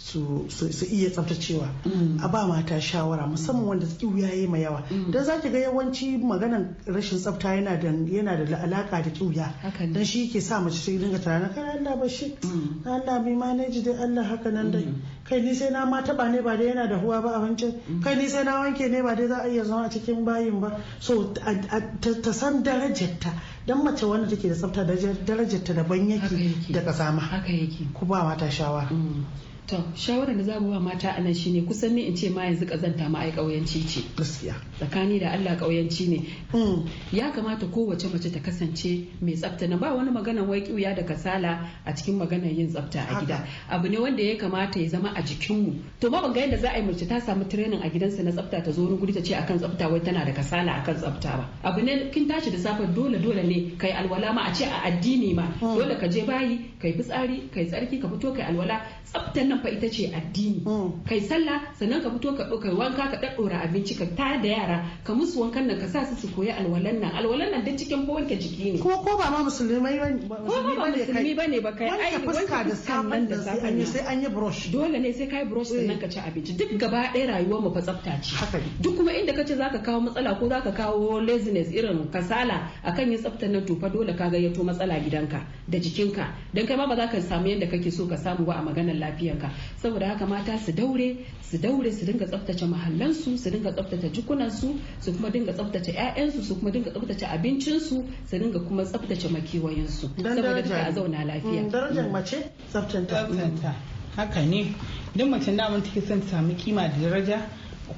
Su 0.00 0.84
iya 0.90 1.10
tsaftacewa. 1.10 1.68
A 2.22 2.28
ba 2.28 2.46
mata 2.46 2.80
shawara 2.80 3.26
musamman 3.26 3.66
wanda 3.66 3.86
kiwuya 3.86 4.48
ma 4.48 4.56
yawa. 4.58 4.82
Dan 5.10 5.24
zaki 5.24 5.50
ga 5.50 5.58
yawanci 5.68 6.18
maganan 6.18 6.74
rashin 6.86 7.18
tsafta 7.18 7.54
yana 7.54 7.76
da 7.76 7.88
yana 7.88 8.36
da 8.48 8.56
alaka 8.64 9.02
da 9.02 9.10
kiwuya 9.10 9.52
dan 9.92 10.04
shi 10.04 10.26
yake 10.26 10.40
sa 10.40 10.60
mace 10.60 10.80
ta 10.80 10.92
dinga 10.92 11.18
tunanin 11.18 11.54
kai 11.54 11.78
Allah 11.78 11.96
ba 12.00 12.08
shi 12.08 12.34
Allah 12.86 13.20
bi 13.22 13.34
manage 13.34 13.82
dai 13.84 13.94
Allah 14.02 14.24
haka 14.24 14.50
nan 14.50 14.70
dai. 14.72 14.88
Kai 15.28 15.40
ni 15.42 15.54
sai 15.54 15.70
na 15.70 15.84
ma 15.84 16.00
taba 16.02 16.28
ne 16.32 16.40
ba 16.40 16.56
dai 16.56 16.72
yana 16.72 16.88
da 16.88 16.96
huwa 16.98 17.20
ba 17.22 17.36
abincin 17.38 18.02
kai 18.02 18.14
ni 18.16 18.26
sai 18.28 18.42
na 18.44 18.64
wanke 18.64 18.88
ne 18.90 19.02
ba 19.02 19.14
dai 19.14 19.28
za 19.28 19.44
a 19.44 19.48
iya 19.48 19.64
zama 19.64 19.84
a 19.86 19.88
cikin 19.90 20.24
bayin 20.24 20.60
ba. 20.60 20.80
So 20.98 21.32
a- 21.44 21.76
a- 21.76 21.98
ta 22.00 22.10
ta 22.22 22.32
san 22.32 22.62
darajarta. 22.64 23.30
Dan 23.66 23.84
mace 23.84 24.02
wanda 24.06 24.26
take 24.26 24.48
da 24.48 24.54
tsafta 24.54 24.82
darajar- 24.84 25.22
darajarta 25.24 25.74
daban 25.76 26.08
yake. 26.08 26.72
da 26.72 26.80
kasama 26.80 27.20
haka 27.20 27.52
yake. 27.52 27.92
Ku 27.94 28.06
ba 28.06 28.24
mata 28.24 28.50
shawara. 28.50 28.88
To 29.70 29.76
shawarar 29.94 30.36
da 30.36 30.42
za 30.42 30.60
mu 30.60 30.70
ba 30.72 30.80
mata 30.80 31.14
a 31.16 31.20
nan 31.20 31.32
shine 31.34 31.62
kusan 31.64 31.94
ne 31.94 32.02
in 32.02 32.16
ce 32.16 32.28
ma 32.30 32.42
yanzu 32.42 32.66
kazanta 32.66 33.08
ma 33.08 33.20
ai 33.20 33.30
kauyanci 33.30 33.86
ce. 33.86 34.00
Gaskiya. 34.16 34.54
Tsakani 34.78 35.20
da 35.20 35.30
Allah 35.30 35.56
kauyanci 35.56 36.08
ne. 36.08 36.18
Mm. 36.52 36.88
ya 37.12 37.30
kamata 37.30 37.66
kowace 37.66 38.08
mace 38.12 38.30
ta 38.32 38.40
kasance 38.40 39.06
mai 39.22 39.34
tsafta. 39.34 39.68
Na 39.68 39.76
ba 39.76 39.94
wani 39.94 40.10
maganan 40.10 40.48
wai 40.48 40.60
kiuya 40.62 40.94
da 40.96 41.02
kasala 41.04 41.70
a 41.86 41.92
cikin 41.94 42.18
maganar 42.18 42.50
yin 42.50 42.66
tsafta 42.68 42.98
a 43.08 43.20
gida. 43.20 43.46
Abu 43.70 43.88
ne 43.88 43.98
wanda 43.98 44.22
ya 44.22 44.34
kamata 44.36 44.80
ya 44.80 44.88
zama 44.88 45.12
a 45.14 45.22
jikinmu. 45.22 45.78
To 46.00 46.10
ma 46.10 46.20
ban 46.20 46.32
ga 46.32 46.40
yadda 46.40 46.56
za 46.58 46.70
a 46.74 46.78
yi 46.78 46.84
mace 46.84 47.06
ta 47.06 47.20
samu 47.20 47.44
training 47.48 47.80
a 47.82 47.88
gidansa 47.90 48.24
na 48.24 48.32
tsafta 48.32 48.64
ta 48.64 48.70
zo 48.72 48.82
wani 48.84 48.96
guri 48.98 49.12
ta 49.14 49.20
ce 49.22 49.34
akan 49.38 49.58
tsafta 49.58 49.88
wai 49.88 50.00
tana 50.00 50.24
da 50.24 50.32
kasala 50.32 50.82
akan 50.82 50.94
tsafta 50.96 51.30
ba. 51.38 51.46
Abu 51.62 51.82
ne 51.82 52.10
kin 52.10 52.26
tashi 52.26 52.50
da 52.50 52.58
safe 52.58 52.90
dole 52.92 53.18
dole 53.22 53.42
ne 53.46 53.76
kai 53.78 53.92
alwala 53.94 54.32
ma 54.34 54.50
a 54.50 54.52
ce 54.54 54.64
a 54.66 54.82
addini 54.90 55.32
ma. 55.34 55.46
Dole 55.62 55.94
ka 55.94 56.08
je 56.08 56.26
bayi 56.26 56.74
kai 56.82 56.92
fitsari 56.92 57.46
kai 57.54 57.66
tsarki 57.70 58.00
ka 58.02 58.08
fito 58.08 58.34
kai 58.34 58.50
alwala. 58.50 58.82
Tsaftan 59.06 59.48
nan 59.48 59.59
fa 59.62 59.68
ita 59.70 59.88
ce 59.88 60.10
addini. 60.12 60.60
Mm. 60.64 61.04
kai 61.08 61.20
sallah 61.20 61.58
sannan 61.78 62.02
ka 62.02 62.10
fito 62.10 62.32
ka 62.36 62.44
ɗauka 62.50 62.70
wanka 62.76 63.04
ka 63.10 63.16
ɗaɗɗora 63.22 63.56
abinci 63.64 63.94
ka 63.98 64.04
tayar 64.16 64.42
da 64.42 64.48
yara 64.48 64.78
ka 65.04 65.14
musu 65.14 65.40
wankan 65.40 65.66
nan 65.66 65.78
ka 65.80 65.86
sa 65.88 66.04
su 66.04 66.14
su 66.16 66.28
koyi 66.34 66.50
alwalan 66.50 67.00
nan. 67.00 67.10
Alwalan 67.16 67.50
nan 67.50 67.64
duk 67.64 67.76
cikin 67.78 68.06
fa 68.06 68.12
wanke 68.12 68.36
jiki 68.38 68.72
ne. 68.72 68.78
Kuma 68.78 68.96
ko 69.04 69.16
ba 69.18 69.30
ma 69.30 69.42
musulmai 69.44 69.98
ba 69.98 70.08
ko 70.46 70.62
ba 70.62 70.86
musulmi 70.92 71.34
ba 71.36 71.44
ne 71.48 71.60
ba 71.60 71.72
kai 71.72 71.88
ai 71.88 72.12
wanke 72.18 72.26
fuska 72.26 72.64
da 72.68 72.74
safen 72.74 73.28
da 73.28 73.36
yi 73.68 73.76
nan. 73.82 73.86
sai 73.86 74.02
an 74.06 74.22
yi 74.22 74.28
brush. 74.28 74.70
Dole 74.70 74.98
ne 74.98 75.12
sai 75.12 75.26
kai 75.26 75.44
brush 75.44 75.68
sannan 75.68 75.98
ka 76.00 76.08
ci 76.08 76.18
abinci. 76.18 76.52
Duk 76.56 76.78
gaba 76.78 77.12
ɗaya 77.12 77.26
rayuwar 77.36 77.60
mu 77.62 77.70
fa 77.74 77.80
tsafta 77.80 78.20
ce. 78.22 78.34
Ne. 78.52 78.60
Duk 78.80 78.96
kuma 78.96 79.12
inda 79.12 79.32
kace 79.32 79.56
zaka 79.56 79.78
kawo 79.82 80.00
matsala 80.00 80.34
ko 80.38 80.48
zaka 80.48 80.72
kawo 80.72 81.20
laziness 81.20 81.70
irin 81.72 82.10
kasala 82.10 82.70
akan 82.84 83.10
yin 83.12 83.18
tsaftar 83.20 83.48
nan 83.50 83.64
to 83.66 83.76
fa 83.76 83.88
dole 83.88 84.12
ka 84.16 84.28
gayyato 84.30 84.62
matsala 84.64 84.98
gidanka 85.00 85.40
da 85.68 85.78
jikinka. 85.78 86.24
Dan 86.54 86.66
kai 86.66 86.76
ma 86.76 86.86
ba 86.86 86.96
za 86.96 87.06
ka 87.08 87.20
samu 87.20 87.48
yadda 87.48 87.66
kake 87.70 87.90
so 87.90 88.06
ka 88.06 88.16
samu 88.16 88.44
ba 88.46 88.54
a 88.58 88.62
maganar 88.62 88.94
lafiyarka 89.40 89.50
saboda 89.82 90.08
haka 90.08 90.26
mata 90.26 90.58
su 90.58 90.72
daure 90.72 91.16
su 91.50 91.58
daure 91.58 91.92
su 91.92 92.04
dinga 92.04 92.26
tsaftace 92.26 92.66
mahallansu 92.66 93.38
su 93.38 93.50
dinga 93.50 93.72
tsaftace 93.72 94.10
jikunansu 94.12 94.74
su 95.00 95.12
kuma 95.12 95.30
dinga 95.30 95.52
tsaftace 95.52 95.92
'ya'yansu 95.92 96.42
su 96.42 96.54
kuma 96.58 96.70
dinga 96.70 96.90
tsaftace 96.90 97.26
abincinsu 97.26 98.04
su 98.30 98.38
dinga 98.38 98.58
kuma 98.60 98.84
tsaftace 98.84 99.28
makewayensu. 99.28 100.08
Saboda 100.16 100.42
daraja 100.42 100.62
duka 100.62 100.76
a 100.80 100.88
ne. 100.88 100.92
zauna 100.94 101.24
lafiya. 101.24 101.62
Mm, 101.62 101.70
darajar 101.70 102.10
mace 102.10 102.36
tsaftanta 102.70 103.74
haka 104.16 104.40
ne. 104.44 104.74
Duk 105.16 105.28
mace 105.28 105.56
daman 105.56 105.82
take 105.82 106.00
son 106.06 106.20
ta 106.20 106.26
samu 106.28 106.54
kima 106.54 106.88
da 106.88 106.96
daraja 107.08 107.38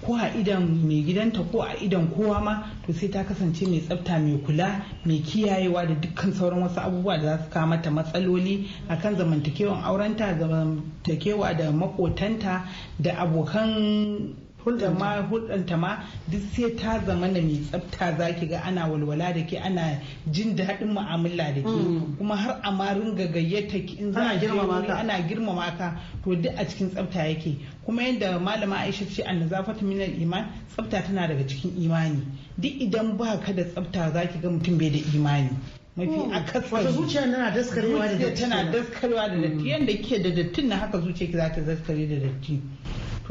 ko 0.00 0.14
a 0.16 0.28
idan 0.35 0.64
mai 0.87 1.02
gidanta 1.05 1.42
ko 1.52 1.61
a 1.62 1.74
idan 1.81 2.09
kowa 2.11 2.40
ma 2.40 2.55
to 2.87 2.92
sai 2.92 3.09
ta 3.09 3.22
kasance 3.24 3.66
mai 3.68 3.81
tsafta 3.81 4.18
mai 4.18 4.38
kula 4.46 4.83
mai 5.05 5.18
kiyayewa 5.20 5.87
da 5.87 5.94
dukkan 5.94 6.33
sauran 6.33 6.62
wasu 6.62 6.81
abubuwa 6.81 7.16
da 7.18 7.22
za 7.37 7.44
su 7.44 7.50
kawo 7.50 7.66
mata 7.66 7.90
matsaloli 7.90 8.68
akan 8.88 9.16
zamantakewan 9.16 9.83
aurenta 9.85 10.35
zamantakewa 10.38 11.55
da 11.57 11.70
makotanta 11.72 12.64
da 12.98 13.12
abokan 13.18 14.35
hulɗar 14.64 14.98
ma 14.98 15.22
hulɗanta 15.29 15.77
ma 15.79 15.98
duk 16.31 16.40
sai 16.55 16.70
ta 16.77 17.01
zama 17.07 17.27
na 17.29 17.40
mai 17.40 17.59
tsafta 17.61 18.16
za 18.18 18.33
ki 18.35 18.46
ga 18.46 18.61
ana 18.64 18.87
walwala 18.88 19.33
da 19.35 19.42
ke 19.46 19.57
ana 19.59 20.01
jin 20.31 20.55
daɗin 20.57 20.92
mu'amala 20.94 21.55
da 21.55 21.61
ke. 21.62 22.16
Kuma 22.18 22.37
har 22.37 22.61
a 22.62 22.70
ma 22.72 22.92
ringa 22.92 23.27
gayyata 23.33 23.87
ki 23.87 23.96
in 24.01 24.12
za 24.12 24.20
a 24.31 24.38
girmama 24.38 24.87
ka. 24.87 24.94
ana 24.98 25.22
girmama 25.29 25.77
ka 25.79 26.01
to 26.25 26.35
duk 26.37 26.53
a 26.57 26.64
cikin 26.64 26.90
tsafta 26.90 27.18
yake. 27.27 27.59
Kuma 27.85 28.03
yadda 28.03 28.38
malama 28.40 28.77
Aisha 28.77 29.05
ce 29.07 29.22
an 29.22 29.40
nazafatu 29.40 29.83
minal 29.83 30.11
iman 30.22 30.46
tsafta 30.75 31.03
tana 31.03 31.27
daga 31.29 31.44
cikin 31.44 31.75
imani. 31.83 32.22
Duk 32.59 32.72
idan 32.81 33.16
ba 33.16 33.38
ka 33.44 33.53
da 33.53 33.64
tsafta 33.64 34.12
za 34.12 34.27
ki 34.27 34.38
ga 34.40 34.48
mutum 34.48 34.79
bai 34.79 34.90
da 34.90 34.98
imani. 35.14 35.51
Mafi 35.96 36.33
akasari. 36.33 36.87
Wato 36.87 36.92
zuciya 36.92 37.27
na 37.27 37.51
daskarewa 37.51 38.07
da 38.07 38.16
datti 38.18 38.40
tana 38.40 38.57
kenan. 38.57 38.72
daskarewa 38.72 39.29
da 39.29 39.37
datti. 39.37 39.64
Yadda 39.68 39.92
ke 40.03 40.22
da 40.22 40.31
dattin 40.31 40.68
na 40.68 40.77
haka 40.77 40.98
zuciya 40.98 41.31
ki 41.31 41.37
za 41.37 41.48
ta 41.53 41.61
daskare 41.61 42.09
da 42.09 42.16
datti. 42.27 42.61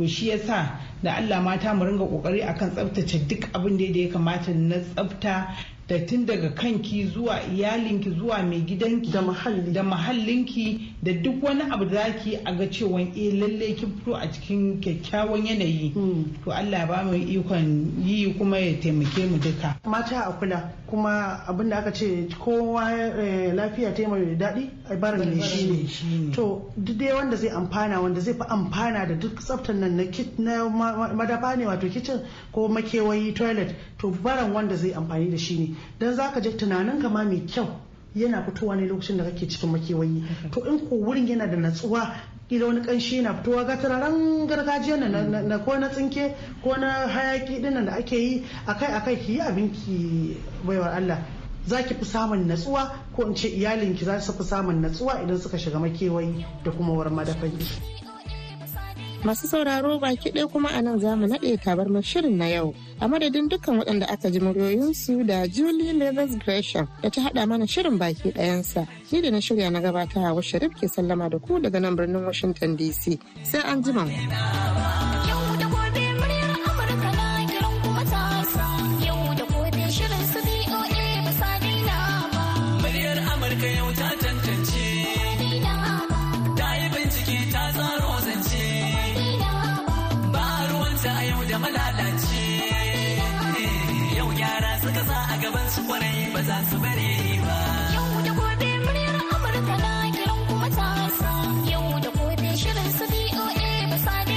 To 0.02 0.08
shi 0.08 0.30
yasa 0.30 0.80
da 1.04 1.16
Allah 1.18 1.42
mata 1.42 1.74
mu 1.74 1.86
ringa 1.86 2.06
ƙoƙari 2.06 2.42
akan 2.44 2.72
tsaftace 2.72 3.28
duk 3.28 3.50
abin 3.54 3.78
da 3.78 3.84
ya 4.00 4.10
kamata 4.10 4.52
na 4.54 4.76
tsafta 4.80 5.48
da 5.88 6.06
tun 6.06 6.26
daga 6.26 6.50
kanki 6.56 7.06
zuwa 7.14 7.40
iyalinki 7.54 8.10
zuwa 8.18 8.42
mai 8.44 8.62
gidanki 8.66 9.12
da 9.12 9.84
mahallinki 9.84 10.91
da 11.04 11.12
duk 11.14 11.42
wani 11.44 11.62
abu 11.72 11.86
da 11.86 12.04
zaki 12.12 12.36
a 12.46 12.54
ga 12.54 12.66
cewa 12.70 13.02
eh 13.02 13.34
lalle 13.34 13.74
kin 13.76 13.90
fito 13.98 14.14
a 14.14 14.28
cikin 14.28 14.80
kyakkyawan 14.82 15.46
yanayi. 15.46 15.94
Mm. 15.96 16.44
to 16.44 16.52
Allah 16.52 16.80
ya 16.80 16.86
ba 16.86 17.04
mu 17.04 17.14
ikon 17.18 17.94
yi 18.06 18.34
kuma 18.38 18.58
ya 18.60 18.74
taimake 18.78 19.26
mu 19.30 19.38
duka. 19.40 19.78
Mata 19.86 20.26
a 20.30 20.32
kula 20.38 20.70
kuma 20.88 21.42
abin 21.48 21.70
da 21.70 21.78
aka 21.80 21.92
ce 21.92 22.28
kowa 22.40 22.92
eh, 22.92 23.52
lafiya 23.54 23.94
ta 23.96 24.08
mai 24.08 24.36
daɗi 24.38 24.70
a 24.92 24.96
barin 24.96 25.36
mai 25.38 25.42
shi 25.42 25.66
ne. 25.70 26.28
ne. 26.28 26.32
To 26.34 26.70
duk 26.78 26.98
dai 26.98 27.14
wanda 27.14 27.36
zai 27.36 27.50
amfana 27.50 28.00
wanda 28.02 28.20
zai 28.22 28.34
fi 28.34 28.46
amfana 28.50 29.08
da 29.08 29.16
duk 29.16 29.40
tsaftar 29.40 29.74
nan 29.76 29.96
na 29.98 30.04
na 30.38 30.70
ma- 30.70 30.96
ma- 30.98 31.14
madafa 31.14 31.56
ne 31.58 31.66
wato 31.66 31.90
kitchen 31.90 32.22
ko 32.52 32.68
makewayi 32.68 33.34
toilet 33.34 33.74
to 33.98 34.12
baran 34.12 34.54
wanda 34.54 34.76
zai 34.78 34.94
amfani 34.94 35.32
da 35.32 35.38
shi 35.38 35.58
ne. 35.58 35.76
Dan 36.00 36.14
zaka 36.16 36.42
je 36.42 36.52
tunanin 36.52 37.02
ka 37.02 37.10
ma 37.10 37.24
mai 37.24 37.42
kyau. 37.48 37.68
Yana 38.15 38.43
fitowa 38.43 38.76
ne 38.76 38.88
lokacin 38.88 39.17
da 39.17 39.24
kake 39.24 39.47
cikin 39.47 39.69
makewayi. 39.71 40.24
To 40.52 40.62
in 40.65 40.80
ko 40.89 40.95
wurin 40.95 41.28
yana 41.28 41.47
da 41.47 41.56
natsuwa 41.58 42.15
kila 42.50 42.65
wani 42.67 42.82
kanshi 42.82 43.17
yana 43.17 43.34
fitowa 43.34 43.65
ga 43.65 43.78
turaren 43.78 44.47
gargajiya 44.47 44.97
na, 44.97 45.08
na, 45.24 45.41
na 45.41 45.58
ko 45.60 45.78
na 45.80 45.89
tsinke 45.89 46.36
ko 46.63 46.76
na 46.76 47.08
hayaki 47.08 47.62
ɗin 47.62 47.74
nan 47.74 47.86
da 47.86 47.91
ake 47.95 48.15
yi 48.15 48.43
akai 48.67 48.91
akai 48.93 49.15
ki 49.17 49.34
yi 49.34 49.39
abinki 49.39 50.38
baiwar 50.65 50.95
Allah. 50.95 51.19
Za 51.67 51.84
ki 51.84 51.93
fi 51.93 52.06
samun 52.06 52.47
natsuwa 52.47 52.91
ko 53.15 53.28
in 53.28 53.36
ce 53.36 53.47
iyalinki 53.47 54.04
za 54.06 54.19
su 54.19 54.34
fi 54.34 54.43
samun 54.43 54.82
natsuwa 54.82 55.21
idan 55.24 55.38
suka 55.39 55.58
shiga 55.58 55.80
makewayi 55.80 56.45
da 56.63 56.71
kuma 56.71 56.93
wurin 56.93 57.13
madafai 57.13 57.52
Masu 59.24 59.48
sauraro 59.48 60.00
baki 60.00 60.32
ɗaya 60.32 60.48
kuma 60.52 60.70
a 60.70 60.82
nan 60.82 61.00
za 61.00 61.16
mu 61.16 61.28
naɗe 61.28 61.58
tabarmar 61.62 62.02
shirin 62.04 62.38
na 62.38 62.46
yau. 62.48 62.74
A 63.00 63.08
madadin 63.08 63.48
dukkan 63.50 63.78
waɗanda 63.80 64.06
aka 64.10 64.32
ji 64.32 64.40
muryoyinsu 64.40 65.26
da 65.28 65.46
Julie 65.48 65.94
Leathers 65.94 66.36
Gresham 66.44 66.88
da 67.04 67.10
ta 67.10 67.22
haɗa 67.22 67.46
mana 67.48 67.68
shirin 67.68 67.98
baki 68.00 68.32
ɗayansa. 68.34 68.88
Ni 69.12 69.22
da 69.22 69.30
na 69.30 69.38
shirya 69.40 69.70
na 69.72 69.80
gabata 69.80 70.22
Hawa 70.22 70.42
Sharif 70.42 70.74
ke 70.74 70.88
sallama 70.90 71.30
da 71.30 71.38
ku 71.38 71.60
daga 71.60 71.80
nan 71.80 71.96
birnin 71.96 72.26
Washington 72.26 72.76
DC. 72.78 73.20
Sai 73.44 73.62
an 73.62 73.84
jima. 73.84 75.01